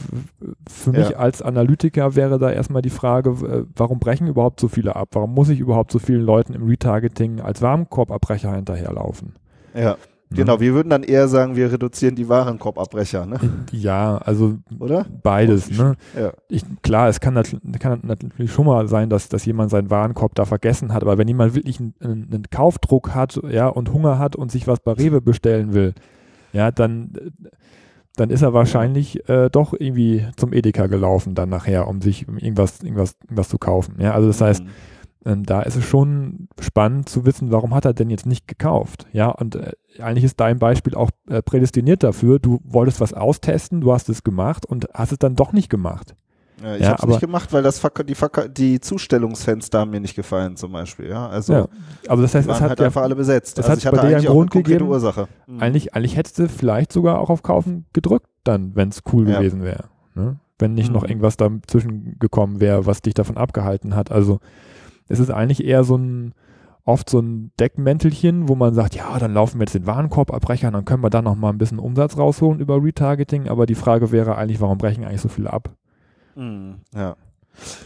für 0.70 0.92
mich 0.92 1.10
ja. 1.10 1.18
als 1.18 1.42
Analytiker 1.42 2.16
wäre 2.16 2.40
da 2.40 2.52
erstmal 2.52 2.82
die 2.82 2.90
Frage, 2.90 3.30
äh, 3.30 3.66
warum 3.76 4.00
brechen 4.00 4.28
überhaupt 4.28 4.60
so 4.60 4.68
viele 4.68 4.96
ab? 4.96 5.10
Warum 5.12 5.34
muss 5.34 5.50
ich 5.50 5.60
überhaupt 5.60 5.92
so 5.92 6.00
vielen 6.00 6.22
Leuten 6.22 6.54
im 6.54 6.68
Retargeting 6.68 7.42
als 7.42 7.62
Warenkorbabbrecher 7.62 8.54
hinterherlaufen? 8.54 9.34
Ja. 9.74 9.98
Ne? 10.36 10.44
Genau, 10.44 10.60
wir 10.60 10.74
würden 10.74 10.90
dann 10.90 11.04
eher 11.04 11.28
sagen, 11.28 11.56
wir 11.56 11.72
reduzieren 11.72 12.16
die 12.16 12.28
Warenkorbabbrecher, 12.30 13.26
ne? 13.26 13.40
Ja, 13.72 14.18
also 14.18 14.58
Oder? 14.80 15.06
beides, 15.24 15.72
ne? 15.72 15.96
Ja. 16.20 16.32
Ich, 16.50 16.64
klar, 16.82 17.10
es 17.10 17.20
kann, 17.20 17.42
kann, 17.80 18.00
natürlich 18.04 18.52
schon 18.52 18.66
mal 18.66 18.88
sein, 18.88 19.10
dass, 19.10 19.30
dass 19.30 19.46
jemand 19.46 19.72
seinen 19.72 19.90
Warenkorb 19.90 20.36
da 20.36 20.46
vergessen 20.46 20.94
hat, 20.94 21.04
aber 21.04 21.18
wenn 21.18 21.28
jemand 21.28 21.56
wirklich 21.56 21.80
einen, 21.80 21.94
einen 22.02 22.44
Kaufdruck 22.50 23.16
hat, 23.16 23.40
ja, 23.50 23.68
und 23.68 23.92
Hunger 23.94 24.20
hat 24.20 24.36
und 24.36 24.52
sich 24.52 24.68
was 24.68 24.80
bei 24.80 24.92
Rewe 24.92 25.22
bestellen 25.22 25.74
will, 25.74 25.94
ja, 26.54 26.72
dann, 26.72 27.14
dann 28.16 28.30
ist 28.30 28.42
er 28.42 28.54
wahrscheinlich 28.54 29.28
äh, 29.28 29.50
doch 29.50 29.74
irgendwie 29.74 30.26
zum 30.38 30.54
Edeka 30.54 30.88
gelaufen 30.88 31.36
dann 31.36 31.50
nachher, 31.50 31.88
um 31.88 32.02
sich 32.02 32.28
irgendwas, 32.28 32.82
irgendwas, 32.82 33.16
irgendwas 33.24 33.50
zu 33.50 33.58
kaufen. 33.58 33.96
Ja, 34.00 34.14
also 34.14 34.28
das 34.28 34.42
heißt, 34.42 34.64
mhm 34.64 34.70
ähm, 35.26 35.44
da 35.44 35.62
ist 35.62 35.76
es 35.76 35.84
schon 35.84 36.48
spannend 36.62 37.10
zu 37.10 37.26
wissen, 37.26 37.52
warum 37.52 37.74
hat 37.74 37.86
er 37.86 37.94
denn 37.94 38.10
jetzt 38.12 38.28
nicht 38.28 38.48
gekauft? 38.48 39.08
Ja, 39.12 39.30
und 39.30 39.56
äh, 39.56 39.72
eigentlich 40.00 40.24
ist 40.24 40.40
dein 40.40 40.60
Beispiel 40.60 40.94
auch 40.94 41.10
äh, 41.28 41.42
prädestiniert 41.42 42.04
dafür. 42.04 42.38
Du 42.38 42.62
wolltest 42.64 43.02
was 43.02 43.14
austesten, 43.14 43.82
du 43.82 43.92
hast 43.92 44.08
es 44.10 44.24
gemacht 44.24 44.66
und 44.66 44.88
hast 44.94 45.12
es 45.12 45.18
dann 45.18 45.36
doch 45.36 45.52
nicht 45.52 45.70
gemacht. 45.70 46.16
Ja, 46.64 46.76
ich 46.76 46.82
ja, 46.82 46.88
habe 46.90 47.02
es 47.02 47.08
nicht 47.08 47.20
gemacht, 47.22 47.52
weil 47.52 47.64
das 47.64 47.82
die, 47.82 48.16
die 48.54 48.80
Zustellungsfenster 48.80 49.80
haben 49.80 49.92
mir 49.92 50.00
nicht 50.00 50.16
gefallen 50.16 50.56
zum 50.56 50.72
Beispiel. 50.72 51.10
Ja, 51.10 51.28
also 51.28 51.54
ja. 51.54 51.68
also 52.08 52.22
das 52.22 52.34
heißt, 52.34 52.48
es 52.48 52.62
hat 52.62 52.70
halt 52.70 52.80
ja, 52.80 52.86
einfach 52.86 53.02
alle 53.02 53.16
besetzt. 53.16 53.58
Das 53.58 53.70
also 53.70 53.86
hat 53.86 53.96
bei 53.96 54.08
dir 54.08 54.18
einen 54.18 54.26
Grund 54.26 54.52
gegeben. 54.52 54.88
Ursache. 54.88 55.28
Mhm. 55.48 55.60
Eigentlich, 55.60 55.96
eigentlich 55.96 56.16
hättest 56.16 56.40
du 56.40 56.48
vielleicht 56.48 56.94
sogar 56.94 57.20
auch 57.20 57.30
auf 57.30 57.44
Kaufen 57.44 57.86
gedrückt, 57.94 58.28
dann, 58.44 58.76
wenn 58.76 58.90
es 58.90 59.02
cool 59.12 59.28
ja. 59.28 59.40
gewesen 59.40 59.64
wäre. 59.64 59.86
Ne? 60.14 60.38
Wenn 60.58 60.74
nicht 60.76 60.90
mhm. 60.90 60.94
noch 60.94 61.04
irgendwas 61.04 61.36
dazwischen 61.36 62.18
gekommen 62.20 62.62
wäre, 62.62 62.86
was 62.86 63.02
dich 63.02 63.16
davon 63.16 63.38
abgehalten 63.38 63.96
hat. 63.96 64.12
Also 64.12 64.40
es 65.08 65.20
ist 65.20 65.32
eigentlich 65.32 65.64
eher 65.64 65.84
so 65.84 65.98
ein, 65.98 66.34
oft 66.84 67.10
so 67.10 67.20
ein 67.20 67.52
Deckmäntelchen, 67.60 68.48
wo 68.48 68.56
man 68.56 68.74
sagt, 68.74 68.96
ja, 68.96 69.18
dann 69.20 69.34
laufen 69.34 69.60
wir 69.60 69.64
jetzt 69.64 69.76
den 69.76 69.88
Warenkorb 69.88 70.34
abbrechen, 70.34 70.74
dann 70.74 70.86
können 70.86 71.04
wir 71.04 71.10
da 71.10 71.22
noch 71.22 71.36
mal 71.36 71.50
ein 71.50 71.58
bisschen 71.58 71.80
Umsatz 71.80 72.18
rausholen 72.18 72.60
über 72.60 72.84
Retargeting. 72.84 73.48
Aber 73.48 73.66
die 73.66 73.76
Frage 73.76 74.12
wäre 74.12 74.36
eigentlich, 74.38 74.62
warum 74.62 74.78
brechen 74.78 75.04
eigentlich 75.04 75.22
so 75.22 75.30
viele 75.30 75.52
ab? 75.52 75.76
Mhm, 76.36 76.76
ja. 76.94 77.16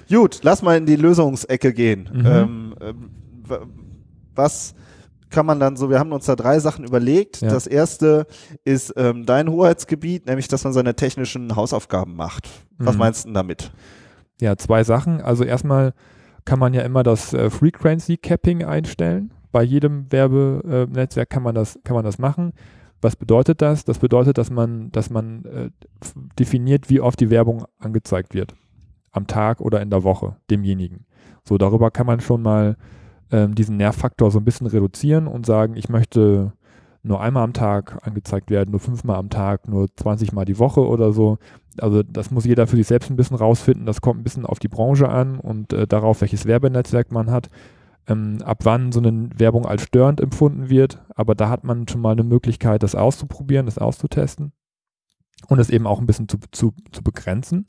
Gut, 0.09 0.39
lass 0.43 0.61
mal 0.61 0.77
in 0.77 0.85
die 0.85 0.95
Lösungsecke 0.95 1.73
gehen. 1.73 2.09
Mhm. 2.11 2.25
Ähm, 2.25 2.75
ähm, 2.81 3.09
was 4.35 4.73
kann 5.29 5.45
man 5.45 5.59
dann 5.59 5.75
so, 5.75 5.89
wir 5.89 5.99
haben 5.99 6.11
uns 6.11 6.25
da 6.25 6.35
drei 6.35 6.59
Sachen 6.59 6.83
überlegt. 6.83 7.41
Ja. 7.41 7.49
Das 7.49 7.67
erste 7.67 8.25
ist 8.63 8.93
ähm, 8.97 9.25
dein 9.25 9.49
Hoheitsgebiet, 9.49 10.25
nämlich, 10.25 10.47
dass 10.47 10.63
man 10.63 10.73
seine 10.73 10.95
technischen 10.95 11.55
Hausaufgaben 11.55 12.15
macht. 12.15 12.49
Was 12.77 12.95
mhm. 12.95 12.99
meinst 12.99 13.25
du 13.25 13.33
damit? 13.33 13.71
Ja, 14.41 14.57
zwei 14.57 14.83
Sachen. 14.83 15.21
Also 15.21 15.43
erstmal 15.43 15.93
kann 16.50 16.58
man 16.58 16.74
ja 16.74 16.82
immer 16.82 17.03
das 17.03 17.32
äh, 17.36 17.51
Frequency 17.51 18.18
Capping 18.18 18.63
einstellen. 18.63 19.32
Bei 19.51 19.62
jedem 19.62 20.12
Werbenetzwerk 20.12 21.29
kann 21.29 21.44
man 21.44 21.53
das, 21.53 21.79
kann 21.84 21.94
man 21.94 22.03
das 22.03 22.18
machen. 22.18 22.53
Was 23.01 23.15
bedeutet 23.15 23.62
das? 23.62 23.86
Das 23.86 24.00
bedeutet, 24.00 24.39
dass 24.39 24.50
man, 24.50 24.91
dass 24.91 25.12
man 25.12 25.46
äh, 25.46 25.70
definiert, 26.39 26.89
wie 26.89 27.01
oft 27.01 27.20
die 27.20 27.29
Werbung 27.29 27.65
angezeigt 27.77 28.34
wird. 28.34 28.56
Am 29.12 29.27
Tag 29.27 29.62
oder 29.62 29.79
in 29.79 29.91
der 29.91 30.03
Woche, 30.03 30.38
demjenigen. 30.50 31.06
So, 31.44 31.60
darüber 31.60 31.91
kann 31.91 32.08
man 32.08 32.20
schon 32.20 32.41
mal 32.41 32.77
ähm, 33.32 33.53
diesen 33.53 33.77
Nervfaktor 33.77 34.32
so 34.32 34.39
ein 34.39 34.46
bisschen 34.46 34.65
reduzieren 34.65 35.27
und 35.27 35.46
sagen, 35.46 35.75
ich 35.75 35.88
möchte 35.88 36.53
nur 37.03 37.22
einmal 37.22 37.44
am 37.44 37.53
Tag 37.53 38.00
angezeigt 38.01 38.50
werden, 38.50 38.72
nur 38.72 38.79
fünfmal 38.79 39.18
am 39.18 39.29
Tag, 39.29 39.68
nur 39.68 39.88
20 39.96 40.34
Mal 40.34 40.46
die 40.46 40.58
Woche 40.58 40.84
oder 40.86 41.13
so. 41.13 41.38
Also 41.81 42.03
das 42.03 42.31
muss 42.31 42.45
jeder 42.45 42.67
für 42.67 42.75
sich 42.75 42.88
selbst 42.88 43.09
ein 43.09 43.15
bisschen 43.15 43.38
rausfinden. 43.38 43.86
Das 43.86 44.01
kommt 44.01 44.19
ein 44.19 44.24
bisschen 44.24 44.45
auf 44.45 44.59
die 44.59 44.67
Branche 44.67 45.09
an 45.09 45.39
und 45.39 45.74
äh, 45.74 45.88
darauf, 45.88 46.21
welches 46.21 46.45
Werbenetzwerk 46.45 47.12
man 47.12 47.31
hat. 47.31 47.50
Ähm, 48.07 48.39
ab 48.43 48.59
wann 48.63 48.91
so 48.91 49.00
eine 49.00 49.29
Werbung 49.38 49.65
als 49.65 49.83
störend 49.83 50.21
empfunden 50.21 50.69
wird. 50.69 51.03
Aber 51.15 51.36
da 51.36 51.50
hat 51.50 51.63
man 51.63 51.88
schon 51.88 52.01
mal 52.01 52.12
eine 52.12 52.24
Möglichkeit, 52.24 52.83
das 52.83 52.95
auszuprobieren, 52.95 53.65
das 53.65 53.77
auszutesten 53.77 54.51
und 55.48 55.59
es 55.59 55.69
eben 55.69 55.88
auch 55.88 56.00
ein 56.00 56.07
bisschen 56.07 56.27
zu, 56.27 56.38
zu, 56.51 56.74
zu 56.91 57.03
begrenzen. 57.03 57.67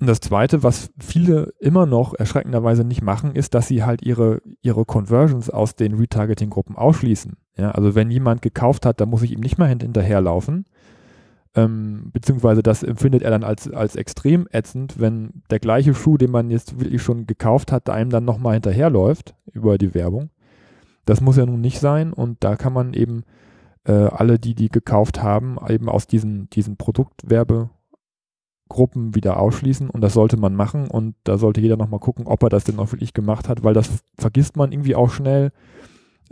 Und 0.00 0.08
das 0.08 0.20
Zweite, 0.20 0.64
was 0.64 0.90
viele 0.98 1.52
immer 1.60 1.86
noch 1.86 2.14
erschreckenderweise 2.14 2.82
nicht 2.82 3.02
machen, 3.02 3.36
ist, 3.36 3.54
dass 3.54 3.68
sie 3.68 3.84
halt 3.84 4.02
ihre, 4.02 4.42
ihre 4.60 4.84
Conversions 4.84 5.48
aus 5.48 5.76
den 5.76 5.94
Retargeting-Gruppen 5.94 6.74
ausschließen. 6.74 7.36
Ja, 7.56 7.70
also 7.70 7.94
wenn 7.94 8.10
jemand 8.10 8.42
gekauft 8.42 8.84
hat, 8.84 9.00
dann 9.00 9.10
muss 9.10 9.22
ich 9.22 9.30
ihm 9.30 9.38
nicht 9.40 9.58
mal 9.58 9.68
hinterherlaufen. 9.68 10.64
Ähm, 11.54 12.10
beziehungsweise 12.12 12.62
das 12.62 12.82
empfindet 12.82 13.22
er 13.22 13.30
dann 13.30 13.44
als, 13.44 13.70
als 13.70 13.96
extrem 13.96 14.48
ätzend, 14.50 14.98
wenn 14.98 15.42
der 15.50 15.60
gleiche 15.60 15.94
Schuh, 15.94 16.16
den 16.16 16.30
man 16.30 16.50
jetzt 16.50 16.80
wirklich 16.80 17.02
schon 17.02 17.26
gekauft 17.26 17.72
hat, 17.72 17.90
einem 17.90 18.10
dann 18.10 18.24
nochmal 18.24 18.54
hinterherläuft 18.54 19.34
über 19.52 19.76
die 19.76 19.94
Werbung. 19.94 20.30
Das 21.04 21.20
muss 21.20 21.36
ja 21.36 21.44
nun 21.44 21.60
nicht 21.60 21.78
sein 21.78 22.12
und 22.12 22.42
da 22.42 22.56
kann 22.56 22.72
man 22.72 22.94
eben 22.94 23.24
äh, 23.84 23.92
alle, 23.92 24.38
die 24.38 24.54
die 24.54 24.68
gekauft 24.70 25.22
haben, 25.22 25.58
eben 25.68 25.88
aus 25.88 26.06
diesen, 26.06 26.48
diesen 26.50 26.76
Produktwerbe 26.76 27.70
Gruppen 28.68 29.14
wieder 29.14 29.38
ausschließen 29.38 29.90
und 29.90 30.00
das 30.00 30.14
sollte 30.14 30.38
man 30.38 30.54
machen 30.54 30.88
und 30.88 31.14
da 31.24 31.36
sollte 31.36 31.60
jeder 31.60 31.76
nochmal 31.76 32.00
gucken, 32.00 32.26
ob 32.26 32.42
er 32.42 32.48
das 32.48 32.64
denn 32.64 32.78
auch 32.78 32.90
wirklich 32.92 33.12
gemacht 33.12 33.48
hat, 33.50 33.62
weil 33.62 33.74
das 33.74 34.02
vergisst 34.18 34.56
man 34.56 34.72
irgendwie 34.72 34.94
auch 34.94 35.10
schnell, 35.10 35.52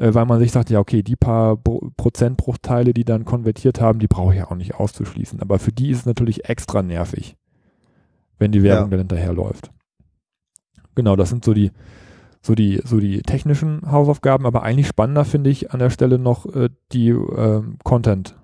äh, 0.00 0.14
weil 0.14 0.24
man 0.24 0.40
sich 0.40 0.50
sagt, 0.50 0.70
ja 0.70 0.78
okay, 0.78 1.02
die 1.02 1.16
paar 1.16 1.56
Pro 1.56 1.90
Prozentbruchteile, 1.96 2.94
die 2.94 3.04
dann 3.04 3.26
konvertiert 3.26 3.80
haben, 3.80 3.98
die 3.98 4.08
brauche 4.08 4.32
ich 4.32 4.38
ja 4.38 4.50
auch 4.50 4.56
nicht 4.56 4.74
auszuschließen, 4.74 5.40
aber 5.40 5.58
für 5.58 5.72
die 5.72 5.90
ist 5.90 5.98
es 5.98 6.06
natürlich 6.06 6.48
extra 6.48 6.82
nervig, 6.82 7.36
wenn 8.38 8.50
die 8.50 8.62
Werbung 8.62 8.86
ja. 8.86 8.90
dann 8.96 9.00
hinterherläuft. 9.00 9.70
Genau, 10.94 11.16
das 11.16 11.28
sind 11.28 11.44
so 11.44 11.52
die 11.52 11.70
so 12.40 12.54
die 12.54 12.80
so 12.82 12.98
die 12.98 13.20
technischen 13.20 13.82
Hausaufgaben, 13.90 14.46
aber 14.46 14.62
eigentlich 14.62 14.86
spannender 14.86 15.26
finde 15.26 15.50
ich 15.50 15.72
an 15.72 15.80
der 15.80 15.90
Stelle 15.90 16.18
noch 16.18 16.46
äh, 16.46 16.70
die 16.92 17.10
äh, 17.10 17.62
Content 17.84 18.36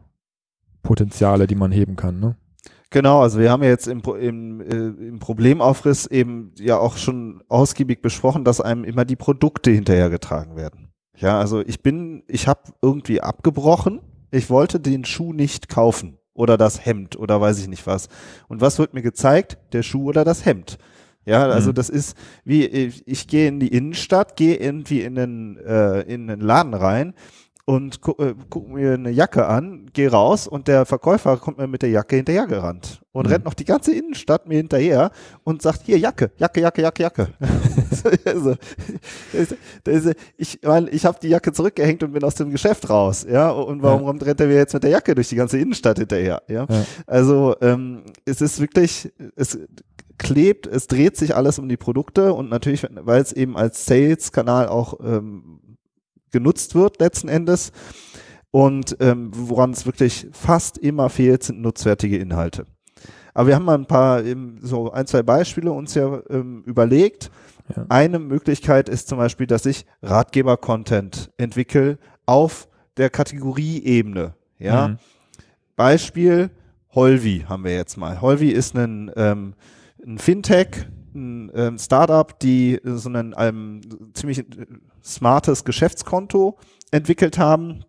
Potenziale, 0.83 1.47
die 1.47 1.57
man 1.57 1.73
heben 1.73 1.97
kann, 1.97 2.21
ne? 2.21 2.37
Genau, 2.91 3.21
also 3.21 3.41
wir 3.41 3.51
haben 3.51 3.65
ja 3.65 3.71
jetzt 3.71 3.89
im, 3.89 4.01
im, 4.21 4.61
äh, 4.61 5.09
im 5.09 5.19
Problemaufriss 5.19 6.07
eben 6.07 6.53
ja 6.57 6.79
auch 6.79 6.97
schon 6.97 7.43
ausgiebig 7.49 8.01
besprochen, 8.01 8.45
dass 8.45 8.61
einem 8.61 8.85
immer 8.85 9.05
die 9.05 9.17
Produkte 9.17 9.73
hinterhergetragen 9.73 10.55
werden. 10.55 10.93
Ja, 11.17 11.39
also 11.39 11.61
ich 11.61 11.83
bin, 11.83 12.23
ich 12.29 12.47
habe 12.47 12.61
irgendwie 12.83 13.21
abgebrochen, 13.21 14.01
Ich 14.31 14.51
wollte 14.51 14.81
den 14.81 15.05
Schuh 15.05 15.33
nicht 15.33 15.69
kaufen 15.69 16.19
oder 16.35 16.57
das 16.59 16.85
Hemd 16.85 17.17
oder 17.17 17.41
weiß 17.41 17.59
ich 17.61 17.69
nicht 17.69 17.87
was. 17.87 18.09
Und 18.49 18.61
was 18.61 18.79
wird 18.79 18.93
mir 18.93 19.03
gezeigt? 19.03 19.59
Der 19.73 19.83
Schuh 19.83 20.09
oder 20.09 20.25
das 20.25 20.45
Hemd. 20.45 20.79
Ja, 21.25 21.49
also 21.49 21.71
mhm. 21.71 21.75
das 21.75 21.89
ist 21.89 22.17
wie 22.45 22.65
ich, 22.65 23.03
ich 23.07 23.27
gehe 23.27 23.49
in 23.49 23.59
die 23.59 23.69
Innenstadt, 23.69 24.37
gehe 24.37 24.57
irgendwie 24.57 25.01
in 25.01 25.17
den 25.17 25.57
äh, 25.57 26.03
in 26.03 26.29
den 26.29 26.41
Laden 26.41 26.75
rein 26.75 27.15
und 27.67 28.01
gu 28.01 28.13
äh, 28.23 28.35
guck 28.49 28.69
mir 28.69 28.95
eine 28.95 29.11
Jacke 29.11 29.47
an, 29.47 29.91
gehe 29.93 30.11
raus 30.11 30.47
und 30.47 30.69
der 30.69 30.87
Verkäufer 30.87 31.37
kommt 31.37 31.59
mir 31.59 31.67
mit 31.67 31.83
der 31.83 31.91
Jacke 31.91 32.15
hinterher 32.17 32.47
gerannt 32.47 33.03
und 33.11 33.27
mhm. 33.27 33.33
rennt 33.33 33.45
noch 33.45 33.55
die 33.55 33.65
ganze 33.65 33.93
Innenstadt 33.93 34.47
mir 34.47 34.59
hinterher 34.59 35.11
und 35.43 35.63
sagt, 35.63 35.83
hier 35.85 35.99
Jacke, 35.99 36.31
Jacke, 36.39 36.61
Jacke, 36.61 36.83
Jacke, 36.83 37.03
Jacke. 37.03 37.29
also, 38.25 38.55
ich 40.37 40.61
meine, 40.63 40.91
ich 40.91 41.05
habe 41.05 41.19
die 41.21 41.29
Jacke 41.29 41.53
zurückgehängt 41.53 42.05
und 42.05 42.13
bin 42.13 42.23
aus 42.23 42.37
dem 42.37 42.51
Geschäft 42.51 42.89
raus, 42.89 43.27
ja, 43.29 43.51
und 43.51 43.83
warum 43.83 44.17
ja. 44.17 44.25
rennt 44.25 44.41
er 44.41 44.47
mir 44.47 44.57
jetzt 44.57 44.75
mit 44.75 44.85
der 44.85 44.91
Jacke 44.91 45.17
durch 45.17 45.29
die 45.29 45.37
ganze 45.37 45.59
Innenstadt 45.59 45.99
hinterher, 45.99 46.43
ja? 46.47 46.67
ja. 46.71 46.85
Also 47.07 47.57
ähm, 47.63 48.05
es 48.25 48.41
ist 48.41 48.61
wirklich, 48.61 49.13
es 49.35 49.59
klebt, 50.19 50.69
es 50.69 50.87
dreht 50.87 51.17
sich 51.17 51.35
alles 51.35 51.59
um 51.59 51.69
die 51.69 51.77
Produkte 51.77 52.33
und 52.33 52.49
natürlich, 52.49 52.87
weil 52.93 53.21
es 53.21 53.33
eben 53.33 53.57
als 53.57 53.87
Sales-Kanal 53.87 54.69
auch 54.69 55.01
ähm, 55.05 55.61
genutzt 56.37 56.75
wird 56.75 57.01
letzten 57.01 57.29
Endes. 57.29 57.73
Und 58.51 58.97
ähm, 59.01 59.31
woran 59.33 59.71
es 59.71 59.87
wirklich 59.87 60.29
fast 60.33 60.79
immer 60.79 61.09
fehlt, 61.09 61.43
sind 61.43 61.61
nutzwertige 61.61 62.19
Inhalte. 62.19 62.65
Aber 63.35 63.49
wir 63.49 63.55
haben 63.55 63.65
mal 63.65 63.77
ein 63.77 63.87
paar, 63.87 64.23
eben 64.25 64.59
so 64.63 64.91
ein, 64.93 65.07
zwei 65.07 65.23
Beispiele 65.23 65.73
uns 65.73 65.95
ja 65.95 66.23
ähm, 66.31 66.63
überlegt. 66.65 67.31
Ja. 67.75 67.87
Eine 67.89 68.19
Möglichkeit 68.19 68.89
ist 68.89 69.09
zum 69.09 69.19
Beispiel, 69.19 69.47
dass 69.47 69.67
ich 69.67 69.85
Ratgeber-Content 70.03 71.33
entwickle 71.37 71.99
auf 72.25 72.69
der 72.97 73.11
Kategorieebene. 73.11 74.35
Ja. 74.59 74.89
Mhm. 74.89 74.99
Beispiel 75.75 76.51
Holvi 76.95 77.45
haben 77.47 77.65
wir 77.65 77.75
jetzt 77.75 77.97
mal. 77.97 78.21
Holvi 78.21 78.49
ist 78.49 78.75
ein, 78.75 79.11
ähm, 79.17 79.55
ein 80.05 80.19
Fintech, 80.19 80.89
ein 81.17 81.51
ähm, 81.55 81.79
Startup, 81.79 82.39
die 82.39 82.81
so 82.85 83.09
ein 83.09 83.35
ähm, 83.37 83.81
ziemlich 84.15 84.45
smartes 85.03 85.65
Geschäftskonto 85.65 86.59
entwickelt 86.91 87.39
haben. 87.39 87.85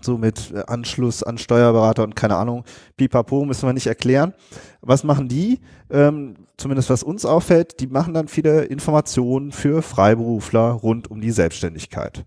So 0.00 0.18
mit 0.18 0.50
äh, 0.52 0.64
Anschluss 0.66 1.22
an 1.22 1.38
Steuerberater 1.38 2.02
und 2.02 2.16
keine 2.16 2.36
Ahnung, 2.36 2.64
pipapo, 2.96 3.44
müssen 3.44 3.68
wir 3.68 3.72
nicht 3.74 3.86
erklären. 3.86 4.34
Was 4.80 5.04
machen 5.04 5.28
die? 5.28 5.60
Ähm, 5.90 6.34
zumindest 6.56 6.90
was 6.90 7.02
uns 7.02 7.24
auffällt, 7.24 7.80
die 7.80 7.86
machen 7.86 8.14
dann 8.14 8.26
viele 8.26 8.64
Informationen 8.64 9.52
für 9.52 9.82
Freiberufler 9.82 10.70
rund 10.70 11.10
um 11.10 11.20
die 11.20 11.30
Selbstständigkeit. 11.30 12.24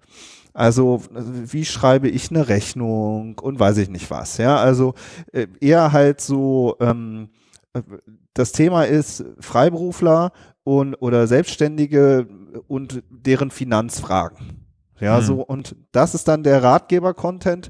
Also 0.54 1.02
wie 1.12 1.66
schreibe 1.66 2.10
ich 2.10 2.30
eine 2.30 2.48
Rechnung 2.48 3.38
und 3.40 3.60
weiß 3.60 3.78
ich 3.78 3.90
nicht 3.90 4.10
was. 4.10 4.38
Ja, 4.38 4.58
also 4.58 4.94
äh, 5.34 5.48
eher 5.60 5.92
halt 5.92 6.22
so. 6.22 6.78
Ähm, 6.80 7.30
äh, 7.30 7.47
das 8.34 8.52
Thema 8.52 8.84
ist 8.84 9.24
Freiberufler 9.40 10.32
und 10.64 10.96
oder 10.96 11.28
Selbstständige 11.28 12.28
und 12.68 13.04
deren 13.10 13.52
Finanzfragen. 13.52 14.66
Ja, 15.00 15.20
mhm. 15.20 15.24
so 15.24 15.42
und 15.42 15.76
das 15.92 16.16
ist 16.16 16.28
dann 16.28 16.44
der 16.44 16.64
Ratgeber-Content 16.64 17.70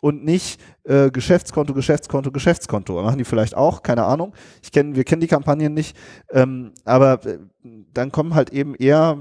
und 0.00 0.24
nicht 0.24 0.60
äh, 0.84 1.10
Geschäftskonto, 1.10 1.74
Geschäftskonto, 1.74 2.30
Geschäftskonto. 2.30 3.02
Machen 3.02 3.18
die 3.18 3.24
vielleicht 3.24 3.56
auch, 3.56 3.82
keine 3.82 4.04
Ahnung. 4.04 4.34
Ich 4.62 4.70
kenne, 4.70 4.94
wir 4.94 5.04
kennen 5.04 5.22
die 5.22 5.26
Kampagnen 5.26 5.74
nicht, 5.74 5.96
ähm, 6.30 6.72
aber 6.84 7.24
äh, 7.24 7.38
dann 7.92 8.12
kommen 8.12 8.34
halt 8.34 8.50
eben 8.52 8.74
eher 8.74 9.18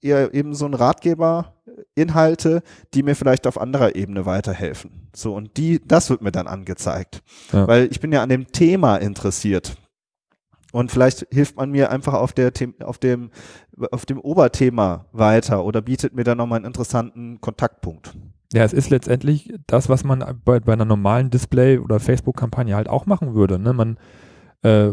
eher 0.00 0.32
eben 0.34 0.54
so 0.54 0.66
ein 0.66 0.74
Ratgeber 0.74 1.54
Inhalte, 1.98 2.62
die 2.94 3.02
mir 3.02 3.14
vielleicht 3.14 3.46
auf 3.46 3.60
anderer 3.60 3.94
Ebene 3.96 4.26
weiterhelfen. 4.26 5.08
So 5.14 5.34
und 5.34 5.56
die, 5.56 5.80
das 5.86 6.10
wird 6.10 6.22
mir 6.22 6.32
dann 6.32 6.46
angezeigt, 6.46 7.22
ja. 7.52 7.66
weil 7.66 7.88
ich 7.90 8.00
bin 8.00 8.12
ja 8.12 8.22
an 8.22 8.28
dem 8.28 8.52
Thema 8.52 8.96
interessiert. 8.96 9.76
Und 10.72 10.92
vielleicht 10.92 11.26
hilft 11.30 11.56
man 11.56 11.70
mir 11.70 11.90
einfach 11.90 12.14
auf 12.14 12.32
der 12.34 12.52
auf 12.84 12.98
dem 12.98 13.30
auf 13.90 14.04
dem 14.04 14.20
Oberthema 14.20 15.06
weiter 15.12 15.64
oder 15.64 15.80
bietet 15.80 16.14
mir 16.14 16.24
dann 16.24 16.38
nochmal 16.38 16.58
einen 16.58 16.66
interessanten 16.66 17.40
Kontaktpunkt. 17.40 18.14
Ja, 18.52 18.64
es 18.64 18.72
ist 18.72 18.90
letztendlich 18.90 19.52
das, 19.66 19.88
was 19.88 20.04
man 20.04 20.40
bei, 20.44 20.60
bei 20.60 20.72
einer 20.72 20.84
normalen 20.84 21.30
Display- 21.30 21.78
oder 21.78 22.00
Facebook-Kampagne 22.00 22.74
halt 22.74 22.88
auch 22.88 23.06
machen 23.06 23.34
würde. 23.34 23.58
Ne? 23.58 23.72
Man 23.72 23.98
äh, 24.62 24.90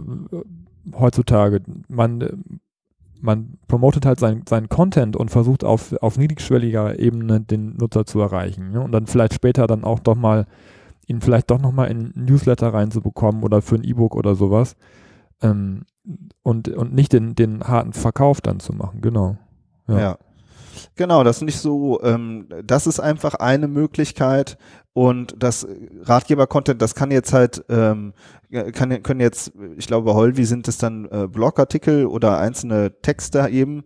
heutzutage, 0.94 1.62
man, 1.88 2.60
man 3.22 3.58
promotet 3.68 4.06
halt 4.06 4.20
seinen 4.20 4.46
sein 4.48 4.70
Content 4.70 5.16
und 5.16 5.32
versucht 5.32 5.64
auf, 5.64 5.94
auf 6.02 6.18
niedrigschwelliger 6.18 7.00
Ebene 7.00 7.42
den 7.42 7.76
Nutzer 7.78 8.06
zu 8.06 8.20
erreichen. 8.20 8.72
Ne? 8.72 8.82
Und 8.82 8.92
dann 8.92 9.08
vielleicht 9.08 9.34
später 9.34 9.68
dann 9.68 9.84
auch 9.84 10.00
doch 10.00 10.16
mal, 10.16 10.46
ihn 11.08 11.22
vielleicht 11.22 11.52
doch 11.52 11.60
nochmal 11.60 11.90
in 11.92 12.12
Newsletter 12.16 12.74
reinzubekommen 12.74 13.44
oder 13.44 13.62
für 13.62 13.76
ein 13.76 13.84
E-Book 13.84 14.16
oder 14.16 14.36
sowas 14.36 14.76
ähm, 15.42 15.86
und, 16.44 16.70
und 16.70 16.94
nicht 16.94 17.14
den, 17.14 17.36
den 17.36 17.64
harten 17.64 17.94
Verkauf 17.94 18.42
dann 18.42 18.60
zu 18.60 18.74
machen, 18.74 19.02
genau. 19.02 19.38
Ja. 19.88 20.00
ja. 20.00 20.18
Genau, 20.96 21.24
das 21.24 21.38
ist 21.38 21.44
nicht 21.44 21.60
so, 21.60 22.02
ähm, 22.04 22.48
das 22.64 22.86
ist 22.88 23.00
einfach 23.00 23.36
eine 23.36 23.68
Möglichkeit 23.68 24.58
und 24.96 25.36
das 25.38 25.68
Ratgeber-Content, 26.04 26.82
das 26.82 26.96
kann 26.96 27.12
jetzt 27.12 27.34
halt, 27.34 27.66
ähm, 27.68 28.14
kann, 28.72 29.04
können 29.04 29.20
jetzt, 29.20 29.52
ich 29.76 29.88
glaube, 29.88 30.14
Holvi 30.14 30.46
sind 30.46 30.70
es 30.70 30.78
dann 30.78 31.04
äh, 31.12 31.28
Blogartikel 31.28 32.06
oder 32.06 32.38
einzelne 32.40 33.02
Texte 33.02 33.46
eben 33.50 33.84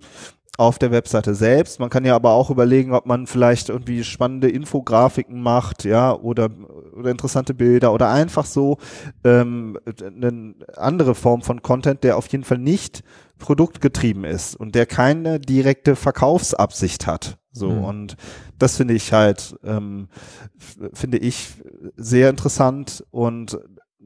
auf 0.60 0.78
der 0.78 0.92
Webseite 0.92 1.36
selbst. 1.36 1.80
Man 1.80 1.90
kann 1.90 2.04
ja 2.04 2.16
aber 2.16 2.32
auch 2.32 2.50
überlegen, 2.50 2.92
ob 2.92 3.06
man 3.06 3.28
vielleicht 3.28 3.70
irgendwie 3.70 4.04
spannende 4.04 4.50
Infografiken 4.50 5.42
macht, 5.42 5.86
ja, 5.86 6.14
oder, 6.14 6.50
oder 6.98 7.12
interessante 7.12 7.54
Bilder 7.54 7.94
oder 7.94 8.12
einfach 8.12 8.46
so 8.46 8.78
ähm, 9.24 9.80
eine 10.00 10.56
andere 10.76 11.16
Form 11.16 11.44
von 11.44 11.62
Content, 11.62 12.04
der 12.04 12.18
auf 12.18 12.28
jeden 12.28 12.44
Fall 12.44 12.58
nicht 12.58 13.04
produktgetrieben 13.38 14.26
ist 14.26 14.58
und 14.58 14.76
der 14.76 14.86
keine 14.86 15.40
direkte 15.40 15.96
Verkaufsabsicht 15.96 17.08
hat. 17.08 17.38
So 17.54 17.70
mhm. 17.70 17.84
und 17.86 18.18
das 18.58 18.76
finde 18.76 18.96
ich 18.96 19.14
halt, 19.14 19.56
ähm, 19.64 20.10
finde 20.92 21.20
ich 21.20 21.54
sehr 21.96 22.30
interessant 22.30 23.06
und 23.12 23.58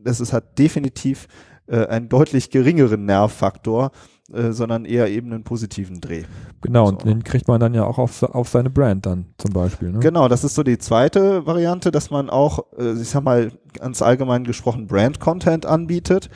es 0.05 0.19
ist 0.19 0.33
halt 0.33 0.59
definitiv 0.59 1.27
äh, 1.65 1.87
einen 1.87 2.09
deutlich 2.09 2.51
geringeren 2.51 3.05
Nervfaktor, 3.05 3.91
äh, 4.31 4.51
sondern 4.51 4.85
eher 4.85 5.09
eben 5.09 5.33
einen 5.33 5.43
positiven 5.43 5.99
Dreh. 5.99 6.23
Genau, 6.61 6.85
so. 6.85 6.91
und 6.93 7.05
den 7.05 7.23
kriegt 7.23 7.47
man 7.47 7.59
dann 7.59 7.73
ja 7.73 7.83
auch 7.83 7.97
auf, 7.97 8.23
auf 8.23 8.47
seine 8.47 8.69
Brand 8.69 9.05
dann 9.05 9.25
zum 9.37 9.51
Beispiel. 9.51 9.91
Ne? 9.91 9.99
Genau, 9.99 10.29
das 10.29 10.45
ist 10.45 10.55
so 10.55 10.63
die 10.63 10.77
zweite 10.77 11.45
Variante, 11.45 11.91
dass 11.91 12.09
man 12.09 12.29
auch, 12.29 12.65
äh, 12.77 12.93
ich 12.93 13.09
sag 13.09 13.23
mal, 13.23 13.51
ganz 13.73 14.01
allgemein 14.01 14.45
gesprochen 14.45 14.87
Brand-Content 14.87 15.65
anbietet. 15.65 16.29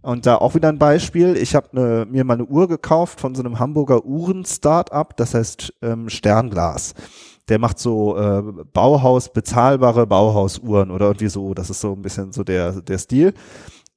Und 0.00 0.26
da 0.26 0.36
auch 0.36 0.54
wieder 0.54 0.68
ein 0.68 0.78
Beispiel. 0.78 1.34
Ich 1.36 1.54
habe 1.54 1.68
ne, 1.72 2.06
mir 2.10 2.24
mal 2.24 2.34
eine 2.34 2.44
Uhr 2.44 2.68
gekauft 2.68 3.20
von 3.20 3.34
so 3.34 3.42
einem 3.42 3.58
Hamburger 3.58 4.04
Uhren-Startup, 4.04 5.16
das 5.16 5.34
heißt 5.34 5.72
ähm, 5.80 6.10
Sternglas. 6.10 6.94
Der 7.48 7.58
macht 7.58 7.78
so 7.78 8.16
äh, 8.16 8.42
Bauhaus, 8.72 9.32
bezahlbare 9.32 10.06
Bauhausuhren 10.06 10.90
oder 10.90 11.06
irgendwie 11.06 11.28
so. 11.28 11.54
Das 11.54 11.70
ist 11.70 11.80
so 11.80 11.92
ein 11.92 12.02
bisschen 12.02 12.32
so 12.32 12.44
der, 12.44 12.72
der 12.82 12.98
Stil. 12.98 13.32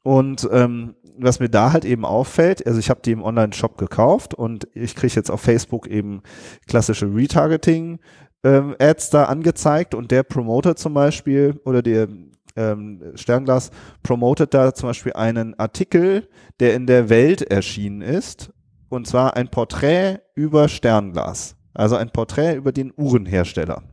Und 0.07 0.47
ähm, 0.53 0.95
was 1.17 1.41
mir 1.41 1.49
da 1.49 1.73
halt 1.73 1.83
eben 1.83 2.05
auffällt, 2.05 2.65
also 2.65 2.79
ich 2.79 2.89
habe 2.89 3.01
die 3.03 3.11
im 3.11 3.21
Online-Shop 3.21 3.77
gekauft 3.77 4.33
und 4.33 4.65
ich 4.73 4.95
kriege 4.95 5.13
jetzt 5.13 5.29
auf 5.29 5.41
Facebook 5.41 5.85
eben 5.85 6.21
klassische 6.65 7.13
Retargeting 7.13 7.99
ähm, 8.41 8.73
da 9.11 9.25
angezeigt 9.25 9.93
und 9.93 10.11
der 10.11 10.23
promotet 10.23 10.79
zum 10.79 10.93
Beispiel 10.93 11.59
oder 11.65 11.81
der 11.81 12.07
ähm, 12.55 13.11
Sternglas 13.15 13.71
promotet 14.01 14.53
da 14.53 14.73
zum 14.73 14.87
Beispiel 14.87 15.11
einen 15.11 15.59
Artikel, 15.59 16.29
der 16.61 16.73
in 16.75 16.87
der 16.87 17.09
Welt 17.09 17.41
erschienen 17.41 17.99
ist 17.99 18.53
und 18.87 19.07
zwar 19.07 19.35
ein 19.35 19.49
Porträt 19.49 20.19
über 20.35 20.69
Sternglas, 20.69 21.57
also 21.73 21.97
ein 21.97 22.11
Porträt 22.11 22.55
über 22.55 22.71
den 22.71 22.93
Uhrenhersteller. 22.95 23.83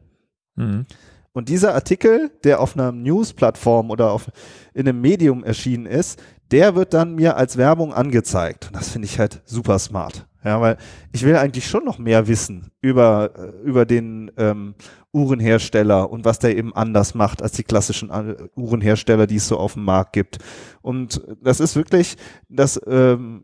Mhm. 0.55 0.87
Und 1.35 1.49
dieser 1.49 1.75
Artikel, 1.75 2.31
der 2.45 2.61
auf 2.61 2.77
einer 2.77 2.93
News-Plattform 2.93 3.91
oder 3.91 4.13
auf, 4.13 4.31
in 4.73 4.89
einem 4.89 5.01
Medium 5.01 5.43
erschienen 5.43 5.85
ist, 5.85 6.23
der 6.53 6.77
wird 6.77 6.95
dann 6.95 7.17
mir 7.17 7.37
als 7.37 7.57
Werbung 7.57 7.93
angezeigt. 7.93 8.69
Und 8.69 8.77
das 8.77 8.91
finde 8.91 9.07
ich 9.07 9.19
halt 9.19 9.43
super 9.45 9.79
smart. 9.81 10.27
Ja, 10.45 10.61
weil 10.61 10.77
ich 11.13 11.25
will 11.25 11.37
eigentlich 11.37 11.67
schon 11.67 11.85
noch 11.85 11.99
mehr 11.99 12.29
wissen 12.29 12.71
über, 12.83 13.31
äh, 13.37 13.67
über 13.67 13.85
den 13.85 14.31
ähm, 14.37 14.75
Uhrenhersteller 15.11 16.11
und 16.11 16.25
was 16.27 16.39
der 16.39 16.57
eben 16.57 16.75
anders 16.75 17.15
macht 17.15 17.43
als 17.43 17.53
die 17.53 17.65
klassischen 17.65 18.11
äh, 18.11 18.37
Uhrenhersteller, 18.55 19.27
die 19.27 19.37
es 19.37 19.49
so 19.49 19.57
auf 19.57 19.73
dem 19.73 19.85
Markt 19.85 20.13
gibt. 20.13 20.39
Und 20.83 21.23
das 21.43 21.61
ist 21.61 21.77
wirklich, 21.77 22.17
das, 22.49 22.79
ähm, 22.87 23.43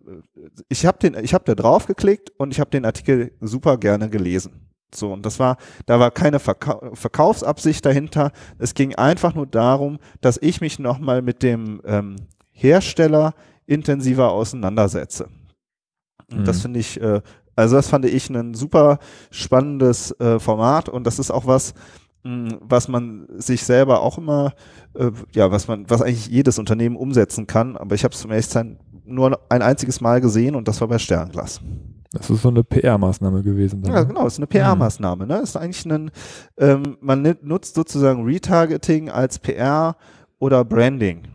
ich 0.69 0.85
habe 0.85 0.99
den, 0.99 1.25
ich 1.25 1.33
habe 1.33 1.45
da 1.45 1.55
drauf 1.55 1.87
geklickt 1.87 2.33
und 2.37 2.53
ich 2.53 2.61
habe 2.61 2.71
den 2.71 2.85
Artikel 2.85 3.33
super 3.41 3.79
gerne 3.79 4.11
gelesen. 4.11 4.70
So, 4.95 5.13
und 5.13 5.25
das 5.25 5.39
war, 5.39 5.57
da 5.87 6.01
war 6.01 6.11
keine 6.11 6.39
Verkau 6.39 6.95
Verkaufsabsicht 6.95 7.85
dahinter. 7.85 8.33
Es 8.59 8.75
ging 8.75 8.95
einfach 8.95 9.35
nur 9.35 9.47
darum, 9.47 9.99
dass 10.21 10.39
ich 10.41 10.61
mich 10.61 10.79
nochmal 10.79 11.23
mit 11.23 11.43
dem 11.43 11.81
ähm, 11.85 12.17
Hersteller 12.51 13.35
intensiver 13.67 14.33
auseinandersetze. 14.33 15.29
Mhm. 16.31 16.45
das 16.45 16.63
finde 16.63 16.81
ich, 16.81 17.01
äh, 17.01 17.21
also 17.57 17.77
das 17.77 17.89
fand 17.89 18.05
ich 18.05 18.31
ein 18.31 18.55
super 18.55 18.99
spannendes 19.31 20.13
äh, 20.21 20.39
Format 20.39 20.89
und 20.89 21.07
das 21.07 21.19
ist 21.19 21.31
auch 21.31 21.47
was, 21.47 21.75
mh, 22.25 22.59
was 22.61 22.89
man 22.89 23.27
sich 23.37 23.65
selber 23.65 24.01
auch 24.01 24.19
immer, 24.19 24.55
äh, 24.95 25.11
ja, 25.35 25.51
was 25.51 25.69
man, 25.69 25.89
was 25.89 26.03
eigentlich 26.03 26.29
jedes 26.29 26.59
Unternehmen 26.59 26.97
umsetzen 26.97 27.47
kann, 27.47 27.77
aber 27.77 27.95
ich 27.95 28.05
habe 28.05 28.15
es 28.15 28.21
zum 28.21 28.31
sein 28.43 28.79
nur 29.05 29.41
ein 29.49 29.63
einziges 29.63 30.01
Mal 30.01 30.21
gesehen 30.21 30.55
und 30.55 30.69
das 30.69 30.81
war 30.81 30.89
bei 30.89 30.99
Sternglas. 30.99 31.61
Das 32.13 32.29
ist 32.29 32.43
so 32.43 32.49
eine 32.49 32.65
PR-Maßnahme 32.65 33.43
gewesen. 33.43 33.83
Dann, 33.83 33.93
Ja, 33.93 34.01
ne? 34.01 34.07
genau, 34.09 34.27
ist 34.27 34.39
eine 34.39 34.47
PR-Maßnahme. 34.47 35.27
Ne? 35.27 35.39
Ist 35.39 35.57
eigentlich 35.57 35.85
ein, 35.87 36.11
ähm, 36.59 36.97
man 37.01 37.37
nutzt 37.43 37.77
sozusagen 37.77 38.25
Retargeting 38.25 39.11
als 39.11 39.39
PR 39.39 39.97
oder 40.41 40.65
Branding 40.65 41.29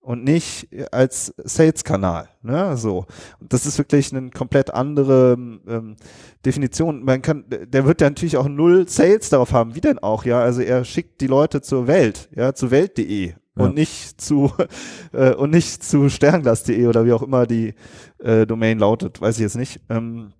und 0.00 0.24
nicht 0.24 0.68
als 0.92 1.34
Sales-Kanal. 1.36 2.28
Ne? 2.42 2.76
So. 2.76 3.06
Und 3.40 3.52
das 3.52 3.66
ist 3.66 3.78
wirklich 3.78 4.14
eine 4.14 4.30
komplett 4.30 4.72
andere 4.72 5.32
ähm, 5.32 5.96
Definition. 6.44 7.04
Man 7.04 7.22
kann, 7.22 7.44
der 7.48 7.84
wird 7.84 8.00
ja 8.00 8.08
natürlich 8.08 8.36
auch 8.36 8.48
null 8.48 8.88
Sales 8.88 9.30
darauf 9.30 9.52
haben. 9.52 9.74
Wie 9.74 9.80
denn 9.80 9.98
auch? 9.98 10.24
Ja, 10.24 10.40
also 10.40 10.62
er 10.62 10.84
schickt 10.84 11.20
die 11.20 11.26
Leute 11.26 11.60
zur 11.60 11.86
Welt, 11.86 12.28
ja, 12.34 12.54
zu 12.54 12.70
Welt.de. 12.70 13.34
Und 13.60 13.74
nicht 13.74 14.20
zu 14.20 14.52
äh, 15.12 15.34
und 15.34 15.50
nicht 15.50 15.82
zu 15.82 16.08
sternglas.de 16.08 16.86
oder 16.86 17.04
wie 17.04 17.12
auch 17.12 17.22
immer 17.22 17.46
die 17.46 17.74
äh, 18.18 18.46
Domain 18.46 18.78
lautet, 18.78 19.20
weiß 19.20 19.36
ich 19.36 19.42
jetzt 19.42 19.56
nicht. 19.56 19.80
Ähm, 19.88 20.32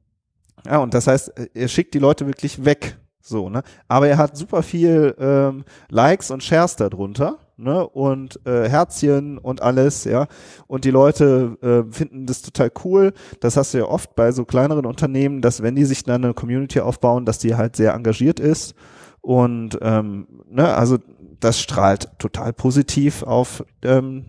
ja, 0.67 0.79
und 0.79 0.95
das 0.95 1.07
heißt, 1.07 1.33
er 1.55 1.69
schickt 1.69 1.95
die 1.95 1.99
Leute 1.99 2.27
wirklich 2.27 2.65
weg. 2.65 2.99
So, 3.23 3.51
ne? 3.51 3.63
Aber 3.87 4.09
er 4.09 4.17
hat 4.17 4.37
super 4.37 4.63
viel 4.63 5.15
ähm, 5.19 5.65
Likes 5.91 6.31
und 6.31 6.43
Shares 6.43 6.77
darunter, 6.77 7.39
ne? 7.59 7.87
Und 7.87 8.41
äh, 8.47 8.69
Herzchen 8.69 9.37
und 9.37 9.61
alles, 9.63 10.05
ja. 10.05 10.27
Und 10.67 10.85
die 10.85 10.91
Leute 10.91 11.57
äh, 11.61 11.93
finden 11.93 12.27
das 12.27 12.41
total 12.41 12.73
cool. 12.85 13.13
Das 13.41 13.57
hast 13.57 13.75
du 13.75 13.79
ja 13.79 13.85
oft 13.85 14.15
bei 14.15 14.33
so 14.33 14.45
kleineren 14.47 14.87
Unternehmen, 14.87 15.43
dass 15.43 15.63
wenn 15.63 15.77
die 15.77 15.85
sich 15.85 16.03
dann 16.03 16.25
eine 16.25 16.35
Community 16.35 16.81
aufbauen, 16.81 17.27
dass 17.27 17.39
die 17.39 17.55
halt 17.55 17.77
sehr 17.77 17.93
engagiert 17.93 18.41
ist. 18.41 18.75
Und 19.21 19.79
ähm, 19.83 20.27
ne, 20.49 20.75
also 20.75 20.99
das 21.41 21.61
strahlt 21.61 22.11
total 22.19 22.53
positiv 22.53 23.23
auf 23.23 23.65
ähm, 23.83 24.27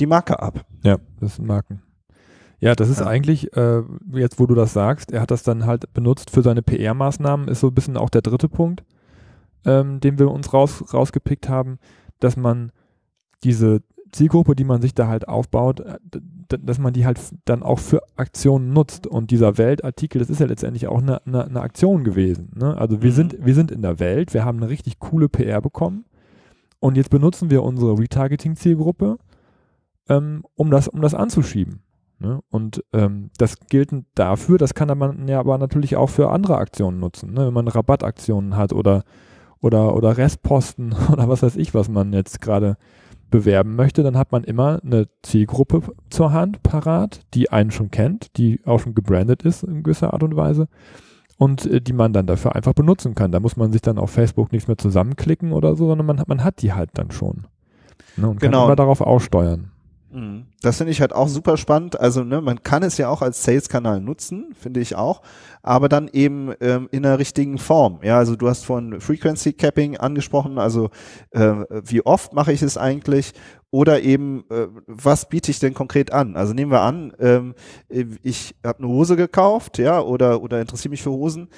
die 0.00 0.06
Marke 0.06 0.40
ab. 0.40 0.64
Ja, 0.84 0.98
das 1.20 1.36
sind 1.36 1.46
Marken. 1.46 1.82
Ja, 2.60 2.74
das 2.74 2.88
ist 2.88 3.00
Ja. 3.00 3.06
eigentlich, 3.06 3.54
äh, 3.56 3.82
jetzt 4.12 4.38
wo 4.38 4.46
du 4.46 4.54
das 4.54 4.72
sagst, 4.72 5.12
er 5.12 5.20
hat 5.20 5.30
das 5.30 5.42
dann 5.42 5.66
halt 5.66 5.92
benutzt 5.94 6.30
für 6.30 6.42
seine 6.42 6.62
PR-Maßnahmen, 6.62 7.48
ist 7.48 7.60
so 7.60 7.68
ein 7.68 7.74
bisschen 7.74 7.96
auch 7.96 8.08
der 8.10 8.22
dritte 8.22 8.48
Punkt, 8.48 8.84
ähm, 9.64 10.00
den 10.00 10.18
wir 10.18 10.30
uns 10.30 10.52
raus, 10.52 10.84
rausgepickt 10.94 11.48
haben, 11.48 11.78
dass 12.20 12.36
man 12.36 12.70
diese 13.42 13.82
Zielgruppe, 14.12 14.54
die 14.54 14.64
man 14.64 14.82
sich 14.82 14.94
da 14.94 15.08
halt 15.08 15.26
aufbaut, 15.26 15.80
äh, 15.80 15.98
dass 16.48 16.78
man 16.78 16.92
die 16.92 17.06
halt 17.06 17.18
dann 17.46 17.62
auch 17.62 17.78
für 17.78 18.02
Aktionen 18.16 18.72
nutzt. 18.72 19.06
Und 19.06 19.30
dieser 19.30 19.58
Weltartikel, 19.58 20.18
das 20.20 20.30
ist 20.30 20.40
ja 20.40 20.46
letztendlich 20.46 20.86
auch 20.86 21.00
eine, 21.00 21.24
eine, 21.26 21.46
eine 21.46 21.60
Aktion 21.60 22.04
gewesen. 22.04 22.50
Ne? 22.54 22.76
Also 22.76 23.02
wir 23.02 23.10
Mhm. 23.10 23.14
sind, 23.14 23.36
wir 23.44 23.54
sind 23.54 23.70
in 23.70 23.82
der 23.82 23.98
Welt, 23.98 24.34
wir 24.34 24.44
haben 24.44 24.58
eine 24.58 24.68
richtig 24.68 24.98
coole 24.98 25.28
PR 25.28 25.60
bekommen 25.60 26.04
und 26.78 26.96
jetzt 26.96 27.10
benutzen 27.10 27.50
wir 27.50 27.62
unsere 27.62 27.98
Retargeting-Zielgruppe, 27.98 29.18
ähm, 30.08 30.44
um, 30.54 30.70
das, 30.70 30.88
um 30.88 31.00
das 31.00 31.14
anzuschieben. 31.14 31.80
Ne? 32.18 32.40
Und 32.50 32.84
ähm, 32.92 33.30
das 33.38 33.58
gilt 33.68 33.90
dafür, 34.14 34.58
das 34.58 34.74
kann 34.74 34.96
man 34.98 35.26
ja 35.26 35.40
aber 35.40 35.58
natürlich 35.58 35.96
auch 35.96 36.08
für 36.10 36.30
andere 36.30 36.56
Aktionen 36.58 37.00
nutzen. 37.00 37.32
Ne? 37.32 37.46
Wenn 37.46 37.54
man 37.54 37.68
Rabattaktionen 37.68 38.56
hat 38.56 38.72
oder, 38.72 39.04
oder, 39.60 39.96
oder 39.96 40.16
Restposten 40.18 40.94
oder 41.12 41.28
was 41.28 41.42
weiß 41.42 41.56
ich, 41.56 41.72
was 41.72 41.88
man 41.88 42.12
jetzt 42.12 42.40
gerade 42.40 42.76
bewerben 43.32 43.74
möchte, 43.74 44.04
dann 44.04 44.16
hat 44.16 44.30
man 44.30 44.44
immer 44.44 44.78
eine 44.84 45.08
Zielgruppe 45.22 45.82
zur 46.10 46.32
Hand 46.32 46.62
parat, 46.62 47.22
die 47.34 47.50
einen 47.50 47.72
schon 47.72 47.90
kennt, 47.90 48.36
die 48.36 48.60
auch 48.64 48.78
schon 48.78 48.94
gebrandet 48.94 49.42
ist 49.42 49.64
in 49.64 49.82
gewisser 49.82 50.12
Art 50.12 50.22
und 50.22 50.36
Weise 50.36 50.68
und 51.38 51.66
äh, 51.66 51.80
die 51.80 51.92
man 51.92 52.12
dann 52.12 52.26
dafür 52.28 52.54
einfach 52.54 52.74
benutzen 52.74 53.16
kann. 53.16 53.32
Da 53.32 53.40
muss 53.40 53.56
man 53.56 53.72
sich 53.72 53.82
dann 53.82 53.98
auf 53.98 54.10
Facebook 54.10 54.52
nichts 54.52 54.68
mehr 54.68 54.78
zusammenklicken 54.78 55.52
oder 55.52 55.74
so, 55.74 55.88
sondern 55.88 56.06
man, 56.06 56.20
hat- 56.20 56.28
man 56.28 56.44
hat 56.44 56.62
die 56.62 56.72
halt 56.72 56.90
dann 56.94 57.10
schon. 57.10 57.48
Ne, 58.16 58.28
und 58.28 58.38
Genau. 58.40 58.58
kann 58.58 58.66
immer 58.68 58.76
darauf 58.76 59.00
aussteuern. 59.00 59.72
Mhm. 60.12 60.44
Das 60.60 60.76
finde 60.76 60.92
ich 60.92 61.00
halt 61.00 61.14
auch 61.14 61.28
super 61.28 61.56
spannend. 61.56 61.98
Also 61.98 62.22
ne, 62.22 62.40
man 62.42 62.62
kann 62.62 62.82
es 62.82 62.98
ja 62.98 63.08
auch 63.08 63.22
als 63.22 63.42
Sales-Kanal 63.42 64.00
nutzen, 64.00 64.54
finde 64.58 64.80
ich 64.80 64.94
auch, 64.94 65.22
aber 65.62 65.88
dann 65.88 66.08
eben 66.08 66.52
ähm, 66.60 66.88
in 66.92 67.02
der 67.02 67.18
richtigen 67.18 67.58
Form. 67.58 68.00
Ja, 68.02 68.18
also 68.18 68.36
du 68.36 68.48
hast 68.48 68.64
von 68.64 69.00
Frequency 69.00 69.54
Capping 69.54 69.96
angesprochen, 69.96 70.58
also 70.58 70.90
äh, 71.30 71.54
wie 71.84 72.04
oft 72.04 72.34
mache 72.34 72.52
ich 72.52 72.62
es 72.62 72.76
eigentlich 72.76 73.32
oder 73.70 74.02
eben 74.02 74.44
äh, 74.50 74.66
was 74.86 75.30
biete 75.30 75.50
ich 75.50 75.58
denn 75.58 75.72
konkret 75.72 76.12
an? 76.12 76.36
Also 76.36 76.52
nehmen 76.52 76.70
wir 76.70 76.82
an, 76.82 77.14
ähm, 77.18 77.54
ich 77.88 78.54
habe 78.64 78.80
eine 78.80 78.88
Hose 78.88 79.16
gekauft, 79.16 79.78
ja, 79.78 80.00
oder 80.02 80.42
oder 80.42 80.60
interessiere 80.60 80.90
mich 80.90 81.02
für 81.02 81.10
Hosen. 81.10 81.48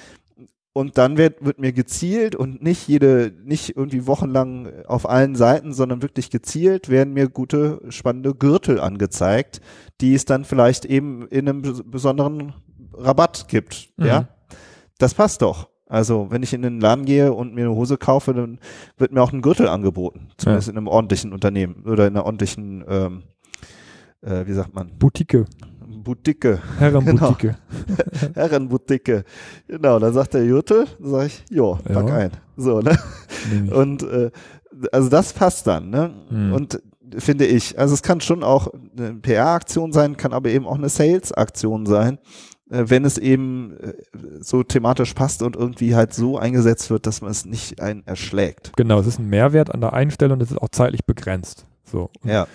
Und 0.77 0.97
dann 0.97 1.17
wird, 1.17 1.45
wird 1.45 1.57
mir 1.57 1.71
gezielt 1.71 2.35
und 2.35 2.61
nicht 2.61 2.89
jede, 2.89 3.31
nicht 3.45 3.77
irgendwie 3.77 4.07
wochenlang 4.07 4.83
auf 4.87 5.07
allen 5.09 5.35
Seiten, 5.35 5.71
sondern 5.71 6.01
wirklich 6.01 6.29
gezielt 6.29 6.89
werden 6.89 7.13
mir 7.13 7.29
gute, 7.29 7.79
spannende 7.87 8.35
Gürtel 8.35 8.81
angezeigt, 8.81 9.61
die 10.01 10.13
es 10.13 10.25
dann 10.25 10.43
vielleicht 10.43 10.83
eben 10.83 11.29
in 11.29 11.47
einem 11.47 11.61
bes- 11.61 11.89
besonderen 11.89 12.55
Rabatt 12.91 13.47
gibt. 13.47 13.93
Mhm. 13.95 14.05
Ja, 14.05 14.27
das 14.97 15.13
passt 15.13 15.41
doch. 15.41 15.69
Also 15.87 16.27
wenn 16.29 16.43
ich 16.43 16.51
in 16.51 16.61
den 16.61 16.81
Laden 16.81 17.05
gehe 17.05 17.31
und 17.31 17.55
mir 17.55 17.67
eine 17.67 17.75
Hose 17.75 17.97
kaufe, 17.97 18.33
dann 18.33 18.59
wird 18.97 19.13
mir 19.13 19.21
auch 19.21 19.31
ein 19.31 19.41
Gürtel 19.41 19.69
angeboten. 19.69 20.27
Zumindest 20.35 20.67
in 20.67 20.77
einem 20.77 20.87
ordentlichen 20.87 21.31
Unternehmen 21.31 21.83
oder 21.85 22.05
in 22.05 22.17
einer 22.17 22.25
ordentlichen, 22.25 22.83
ähm, 22.89 23.23
äh, 24.19 24.45
wie 24.45 24.53
sagt 24.53 24.75
man, 24.75 24.97
Boutique, 24.97 25.45
Boutique. 26.05 26.59
Herrenboutique. 26.79 27.55
Herrenboutique. 28.35 29.23
Genau, 29.67 29.99
dann 29.99 30.13
sagt 30.13 30.33
der 30.33 30.45
Jürtel, 30.45 30.85
dann 30.99 31.09
sag 31.11 31.25
ich, 31.27 31.43
jo, 31.49 31.77
pack 31.83 32.07
Ja. 32.07 32.15
ein. 32.15 32.31
So, 32.55 32.79
ne? 32.79 32.97
Und 33.73 34.03
äh, 34.03 34.31
also 34.91 35.09
das 35.09 35.33
passt 35.33 35.67
dann, 35.67 35.89
ne? 35.89 36.13
Mhm. 36.29 36.53
Und 36.53 36.81
finde 37.17 37.45
ich, 37.45 37.77
also 37.77 37.93
es 37.93 38.01
kann 38.01 38.21
schon 38.21 38.43
auch 38.43 38.67
eine 38.97 39.13
PR-Aktion 39.15 39.91
sein, 39.91 40.17
kann 40.17 40.33
aber 40.33 40.49
eben 40.49 40.65
auch 40.65 40.75
eine 40.77 40.89
Sales-Aktion 40.89 41.85
sein, 41.85 42.17
äh, 42.69 42.83
wenn 42.87 43.05
es 43.05 43.17
eben 43.17 43.77
äh, 43.79 43.93
so 44.39 44.63
thematisch 44.63 45.13
passt 45.13 45.41
und 45.43 45.55
irgendwie 45.55 45.95
halt 45.95 46.13
so 46.13 46.37
eingesetzt 46.37 46.89
wird, 46.89 47.07
dass 47.07 47.21
man 47.21 47.31
es 47.31 47.45
nicht 47.45 47.81
einen 47.81 48.05
erschlägt. 48.07 48.71
Genau, 48.75 48.99
es 48.99 49.07
ist 49.07 49.19
ein 49.19 49.29
Mehrwert 49.29 49.73
an 49.73 49.81
der 49.81 49.93
einen 49.93 50.11
Stelle 50.11 50.33
und 50.33 50.41
es 50.41 50.51
ist 50.51 50.57
auch 50.61 50.69
zeitlich 50.69 51.05
begrenzt. 51.05 51.65
So. 51.83 52.09
Und, 52.23 52.29
Ja. 52.31 52.47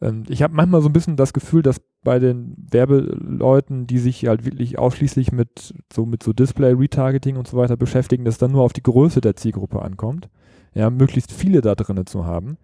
ähm, 0.00 0.24
ich 0.28 0.42
habe 0.42 0.54
manchmal 0.54 0.80
so 0.82 0.88
ein 0.88 0.92
bisschen 0.92 1.16
das 1.16 1.32
Gefühl, 1.32 1.62
dass 1.62 1.80
bei 2.08 2.18
den 2.18 2.56
Werbeleuten, 2.70 3.86
die 3.86 3.98
sich 3.98 4.26
halt 4.26 4.46
wirklich 4.46 4.78
ausschließlich 4.78 5.30
mit 5.30 5.74
so 5.92 6.06
mit 6.06 6.22
so 6.22 6.32
Display-Retargeting 6.32 7.36
und 7.36 7.46
so 7.46 7.58
weiter 7.58 7.76
beschäftigen, 7.76 8.24
dass 8.24 8.38
dann 8.38 8.52
nur 8.52 8.62
auf 8.62 8.72
die 8.72 8.82
Größe 8.82 9.20
der 9.20 9.36
Zielgruppe 9.36 9.82
ankommt. 9.82 10.30
Ja, 10.72 10.88
möglichst 10.88 11.32
viele 11.32 11.60
da 11.60 11.74
drinnen 11.74 12.06
zu 12.06 12.24
haben. 12.24 12.56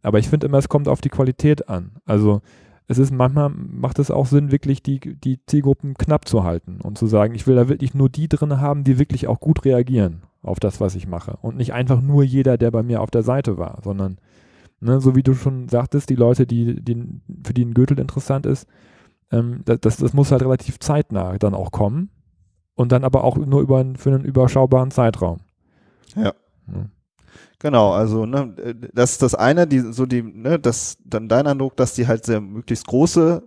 Aber 0.00 0.18
ich 0.18 0.30
finde 0.30 0.46
immer, 0.46 0.56
es 0.56 0.70
kommt 0.70 0.88
auf 0.88 1.02
die 1.02 1.10
Qualität 1.10 1.68
an. 1.68 1.90
Also 2.06 2.40
es 2.88 2.96
ist 2.96 3.12
manchmal 3.12 3.50
macht 3.50 3.98
es 3.98 4.10
auch 4.10 4.24
Sinn, 4.24 4.50
wirklich 4.50 4.82
die, 4.82 4.98
die 4.98 5.44
Zielgruppen 5.44 5.92
knapp 5.92 6.26
zu 6.26 6.42
halten 6.42 6.80
und 6.82 6.96
zu 6.96 7.06
sagen, 7.06 7.34
ich 7.34 7.46
will 7.46 7.56
da 7.56 7.68
wirklich 7.68 7.92
nur 7.92 8.08
die 8.08 8.30
drin 8.30 8.62
haben, 8.62 8.82
die 8.82 8.98
wirklich 8.98 9.28
auch 9.28 9.40
gut 9.40 9.66
reagieren 9.66 10.22
auf 10.40 10.58
das, 10.58 10.80
was 10.80 10.94
ich 10.94 11.06
mache. 11.06 11.36
Und 11.42 11.58
nicht 11.58 11.74
einfach 11.74 12.00
nur 12.00 12.24
jeder, 12.24 12.56
der 12.56 12.70
bei 12.70 12.82
mir 12.82 13.02
auf 13.02 13.10
der 13.10 13.24
Seite 13.24 13.58
war, 13.58 13.80
sondern 13.84 14.16
ne, 14.80 15.00
so 15.00 15.14
wie 15.14 15.22
du 15.22 15.34
schon 15.34 15.68
sagtest, 15.68 16.10
die 16.10 16.14
Leute, 16.14 16.46
die, 16.46 16.82
die 16.82 17.20
für 17.44 17.54
die 17.54 17.64
ein 17.64 17.74
Gürtel 17.74 17.98
interessant 17.98 18.46
ist, 18.46 18.66
ähm, 19.30 19.62
das, 19.64 19.96
das, 19.96 20.12
muss 20.12 20.30
halt 20.30 20.42
relativ 20.42 20.78
zeitnah 20.78 21.36
dann 21.38 21.54
auch 21.54 21.72
kommen 21.72 22.10
und 22.74 22.92
dann 22.92 23.04
aber 23.04 23.24
auch 23.24 23.36
nur 23.36 23.60
über 23.60 23.78
einen, 23.78 23.96
für 23.96 24.10
einen 24.10 24.24
überschaubaren 24.24 24.90
Zeitraum. 24.90 25.38
Ja. 26.14 26.32
Ja. 26.68 26.86
Genau, 27.58 27.92
also 27.92 28.26
ne, 28.26 28.54
das 28.92 29.12
ist 29.12 29.22
das 29.22 29.34
eine, 29.34 29.66
die 29.66 29.80
so 29.80 30.04
die, 30.04 30.22
ne, 30.22 30.58
das 30.58 30.98
dann 31.04 31.28
dein 31.28 31.46
Eindruck, 31.46 31.74
dass 31.76 31.94
die 31.94 32.06
halt 32.06 32.26
sehr 32.26 32.40
möglichst 32.40 32.86
große 32.86 33.42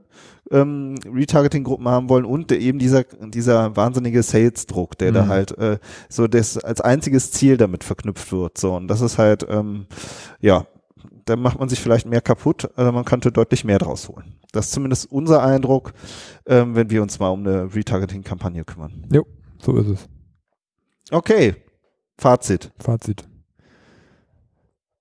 ähm, 0.52 0.96
Retargeting-Gruppen 1.06 1.88
haben 1.88 2.10
wollen 2.10 2.26
und 2.26 2.52
eben 2.52 2.80
dieser 2.80 3.04
dieser 3.04 3.76
wahnsinnige 3.76 4.24
Sales-Druck, 4.24 4.98
der 4.98 5.12
da 5.12 5.26
Mhm. 5.26 5.30
halt 5.30 5.58
äh, 5.60 5.78
so 6.10 6.28
das 6.28 6.58
als 6.58 6.82
einziges 6.82 7.32
Ziel 7.32 7.58
damit 7.58 7.84
verknüpft 7.84 8.32
wird. 8.32 8.58
So 8.58 8.76
und 8.76 8.88
das 8.88 9.02
ist 9.02 9.20
halt 9.20 9.46
ähm, 9.48 9.86
ja, 10.40 10.66
da 11.26 11.36
macht 11.36 11.60
man 11.60 11.70
sich 11.70 11.80
vielleicht 11.80 12.08
mehr 12.08 12.22
kaputt, 12.22 12.70
also 12.76 12.92
man 12.92 13.06
könnte 13.06 13.32
deutlich 13.32 13.64
mehr 13.64 13.80
draus 13.80 14.10
holen. 14.10 14.36
Das 14.52 14.68
ist 14.68 14.72
zumindest 14.72 15.12
unser 15.12 15.44
Eindruck, 15.44 15.94
ähm, 16.46 16.76
wenn 16.76 16.90
wir 16.90 17.02
uns 17.02 17.20
mal 17.20 17.30
um 17.30 17.46
eine 17.46 17.74
Retargeting-Kampagne 17.74 18.66
kümmern. 18.66 19.08
So 19.60 19.78
ist 19.78 19.88
es. 19.88 20.10
Okay, 21.12 21.56
Fazit. 22.18 22.72
Fazit. 22.80 23.28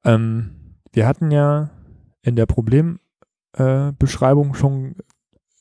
Ähm, 0.04 0.76
wir 0.92 1.06
hatten 1.06 1.30
ja 1.30 1.70
in 2.22 2.36
der 2.36 2.46
Problembeschreibung 2.46 4.50
äh, 4.50 4.54
schon 4.54 4.96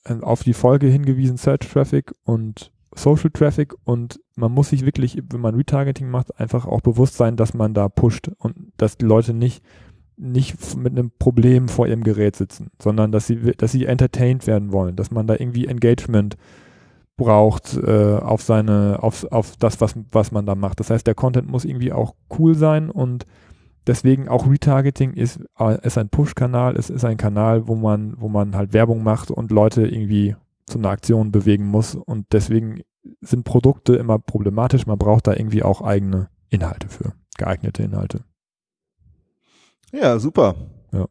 äh, 0.06 0.20
auf 0.22 0.44
die 0.44 0.54
Folge 0.54 0.88
hingewiesen, 0.88 1.38
Search 1.38 1.70
Traffic 1.70 2.14
und 2.24 2.72
Social 2.96 3.32
Traffic 3.32 3.74
und 3.84 4.20
man 4.36 4.52
muss 4.52 4.70
sich 4.70 4.86
wirklich, 4.86 5.22
wenn 5.30 5.42
man 5.42 5.56
Retargeting 5.56 6.10
macht, 6.10 6.40
einfach 6.40 6.66
auch 6.66 6.82
bewusst 6.82 7.16
sein, 7.16 7.36
dass 7.36 7.54
man 7.54 7.74
da 7.74 7.90
pusht 7.90 8.30
und 8.38 8.72
dass 8.78 8.98
die 8.98 9.06
Leute 9.06 9.34
nicht 9.34 9.64
nicht 10.18 10.76
mit 10.76 10.94
einem 10.94 11.12
Problem 11.18 11.68
vor 11.68 11.88
ihrem 11.88 12.04
Gerät 12.04 12.36
sitzen, 12.36 12.72
sondern 12.82 13.12
dass 13.12 13.28
sie, 13.28 13.54
dass 13.58 13.72
sie 13.72 13.86
entertained 13.86 14.48
werden 14.48 14.72
wollen, 14.72 14.96
dass 14.96 15.12
man 15.12 15.28
da 15.28 15.36
irgendwie 15.36 15.68
Engagement 15.68 16.38
braucht 17.18 17.78
äh, 17.78 18.18
auf 18.18 18.42
seine, 18.42 19.00
auf, 19.02 19.26
auf 19.32 19.56
das, 19.58 19.82
was, 19.82 19.96
was 20.12 20.32
man 20.32 20.46
da 20.46 20.56
macht. 20.56 20.80
Das 20.80 20.90
heißt, 20.90 21.06
der 21.06 21.16
Content 21.16 21.50
muss 21.50 21.66
irgendwie 21.66 21.92
auch 21.92 22.16
cool 22.38 22.56
sein 22.56 22.90
und 22.90 23.26
deswegen 23.88 24.28
auch 24.28 24.50
Retargeting 24.50 25.14
ist, 25.14 25.40
äh, 25.60 25.86
ist 25.86 25.98
ein 25.98 26.10
Push-Kanal, 26.10 26.76
es 26.76 26.90
ist 26.90 27.06
ein 27.06 27.18
Kanal, 27.18 27.68
wo 27.68 27.76
man, 27.76 28.16
wo 28.20 28.30
man 28.30 28.56
halt 28.56 28.74
Werbung 28.74 29.04
macht 29.04 29.32
und 29.32 29.52
Leute 29.52 29.88
irgendwie 29.88 30.36
zu 30.66 30.78
einer 30.78 30.90
Aktion 30.90 31.32
bewegen 31.32 31.66
muss 31.66 31.96
und 31.96 32.28
deswegen 32.32 32.82
sind 33.22 33.46
Produkte 33.46 33.96
immer 33.96 34.20
problematisch. 34.20 34.86
Man 34.86 34.98
braucht 34.98 35.28
da 35.28 35.34
irgendwie 35.34 35.64
auch 35.64 35.82
eigene 35.82 36.30
Inhalte 36.50 36.90
für, 36.90 37.14
geeignete 37.38 37.84
Inhalte. 37.84 38.24
Ja, 39.92 40.20
super. 40.20 40.56
Ja. 40.92 41.06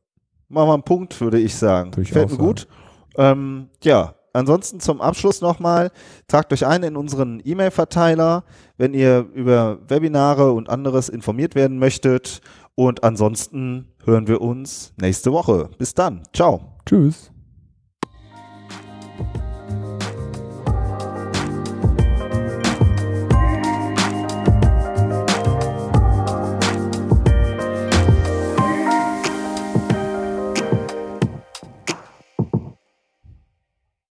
Machen 0.48 0.68
wir 0.68 0.74
einen 0.74 0.82
Punkt, 0.82 1.20
würde 1.20 1.38
ich 1.38 1.54
sagen. 1.54 1.90
Würde 1.92 2.02
ich 2.02 2.12
Fällt 2.12 2.30
mir 2.30 2.36
sagen. 2.36 2.46
gut. 2.46 2.68
Ähm, 3.16 3.68
ja, 3.82 4.14
ansonsten 4.32 4.80
zum 4.80 5.00
Abschluss 5.00 5.40
nochmal, 5.40 5.90
tragt 6.28 6.52
euch 6.52 6.66
ein 6.66 6.82
in 6.82 6.96
unseren 6.96 7.40
E-Mail-Verteiler, 7.44 8.44
wenn 8.76 8.94
ihr 8.94 9.26
über 9.34 9.78
Webinare 9.88 10.52
und 10.52 10.68
anderes 10.68 11.08
informiert 11.08 11.54
werden 11.54 11.78
möchtet. 11.78 12.40
Und 12.74 13.04
ansonsten 13.04 13.88
hören 14.04 14.28
wir 14.28 14.42
uns 14.42 14.92
nächste 15.00 15.32
Woche. 15.32 15.70
Bis 15.78 15.94
dann. 15.94 16.22
Ciao. 16.34 16.76
Tschüss. 16.84 17.32